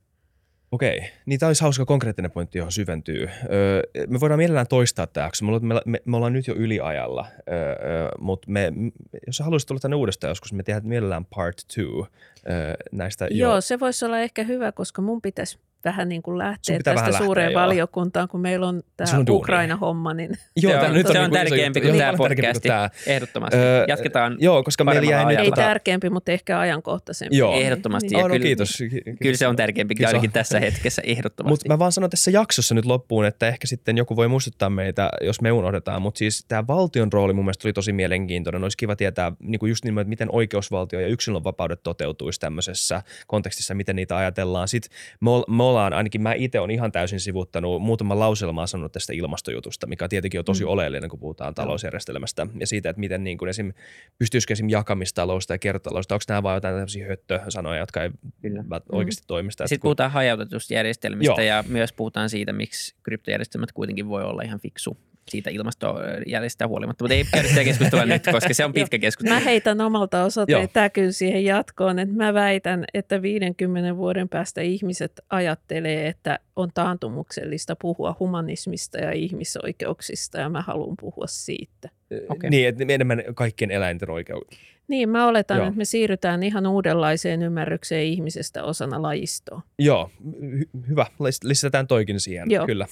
[0.70, 3.28] Okei, niin tämä olisi hauska konkreettinen pointti, johon syventyy.
[3.52, 8.08] Öö, me voidaan mielellään toistaa tämä, me, me, me, me ollaan nyt jo yliajalla, öö,
[8.18, 8.72] mutta me,
[9.26, 12.06] jos sä haluaisit tulla tänne uudestaan joskus, me tehdään mielellään part two
[12.50, 13.28] öö, näistä.
[13.30, 13.60] Joo, jo.
[13.60, 17.52] se voisi olla ehkä hyvä, koska mun pitäisi vähän niin kuin lähteä tästä lähteä, suureen
[17.52, 17.62] joo.
[17.62, 20.14] valiokuntaan, kun meillä on tämä Ukraina-homma.
[20.14, 20.30] Niin...
[20.62, 22.90] Joo, tämä nyt on, se on niin tärkeämpi kuin tämä podcasti, tämä.
[23.06, 23.56] ehdottomasti.
[23.56, 25.38] Öö, Jatketaan Joo, koska meillä jäi nyt...
[25.38, 27.36] Ei tärkeämpi, mutta ehkä ajankohtaisempi.
[27.36, 27.54] Joo.
[27.54, 28.08] Ehdottomasti.
[28.08, 28.16] Niin.
[28.16, 28.78] Oh, no, kyllä, kiitos.
[29.22, 31.52] Kyllä se on tärkeämpi, kyllä ainakin tässä hetkessä ehdottomasti.
[31.52, 35.10] Mutta mä vaan sanon tässä jaksossa nyt loppuun, että ehkä sitten joku voi muistuttaa meitä,
[35.20, 38.62] jos me unohdetaan, mutta siis tämä valtion rooli mun mielestä oli tosi mielenkiintoinen.
[38.62, 43.74] Olisi kiva tietää niin kuin just niin, että miten oikeusvaltio ja yksilönvapaudet toteutuisi tämmöisessä kontekstissa,
[43.74, 44.68] miten niitä ajatellaan.
[44.68, 45.30] Sitten me
[45.68, 50.40] ollaan, ainakin mä itse on ihan täysin sivuttanut muutaman lauselmaa sanonut tästä ilmastojutusta, mikä tietenkin
[50.40, 50.70] on tosi mm.
[50.70, 53.72] oleellinen, kun puhutaan talousjärjestelmästä ja siitä, että miten niin kuin esim,
[54.18, 54.68] pystyisikö esim.
[54.68, 58.10] jakamistalousta ja kertaloista, onko nämä vain jotain tämmöisiä höttösanoja, jotka ei
[58.42, 58.64] Kyllä.
[58.92, 59.26] oikeasti mm.
[59.26, 59.66] toimi sitä.
[59.66, 59.88] Sitten kun...
[59.88, 61.48] puhutaan hajautetusta järjestelmistä Joo.
[61.48, 64.98] ja myös puhutaan siitä, miksi kryptojärjestelmät kuitenkin voi olla ihan fiksu
[65.28, 67.04] siitä ilmastojäljestä huolimatta.
[67.04, 69.34] Mutta ei käydä sitä keskustelua nyt, koska se on pitkä keskustelu.
[69.34, 75.20] Mä heitän omalta osalta täkyn siihen jatkoon, että mä väitän, että 50 vuoden päästä ihmiset
[75.30, 81.88] ajattelee, että on taantumuksellista puhua humanismista ja ihmisoikeuksista ja mä haluan puhua siitä.
[82.28, 82.50] Okay.
[82.50, 84.58] Niin, että enemmän kaikkien eläinten oikeuksia.
[84.88, 85.66] Niin, mä oletan, Joo.
[85.66, 89.62] että me siirrytään ihan uudenlaiseen ymmärrykseen ihmisestä osana lajistoa.
[89.78, 90.10] Joo,
[90.40, 91.06] hy- hyvä.
[91.44, 92.66] Lisätään toikin siihen, Joo.
[92.66, 92.86] kyllä.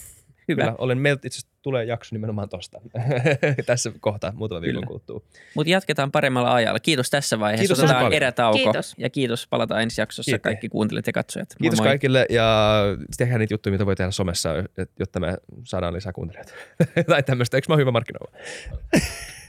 [0.48, 0.62] Hyvä.
[0.62, 2.80] Kyllä, olen, meiltä itse tulee jakso nimenomaan tosta
[3.66, 5.22] tässä kohtaa muutama viikon kuluttua.
[5.54, 6.80] Mutta jatketaan paremmalla ajalla.
[6.80, 7.62] Kiitos tässä vaiheessa.
[7.62, 8.58] Kiitos Otetaan erätauko.
[8.58, 8.94] Kiitos.
[8.98, 9.46] Ja kiitos.
[9.46, 10.42] Palataan ensi jaksossa kiitos.
[10.42, 11.48] kaikki kuuntelijat ja katsojat.
[11.60, 11.88] Kiitos moi.
[11.88, 12.80] kaikille ja
[13.16, 14.50] tehdään niitä juttuja, mitä voi tehdä somessa,
[14.98, 16.52] jotta me saadaan lisää kuuntelijoita.
[17.08, 17.56] tai tämmöistä.
[17.56, 18.32] Eikö mä ole hyvä markkinoilla?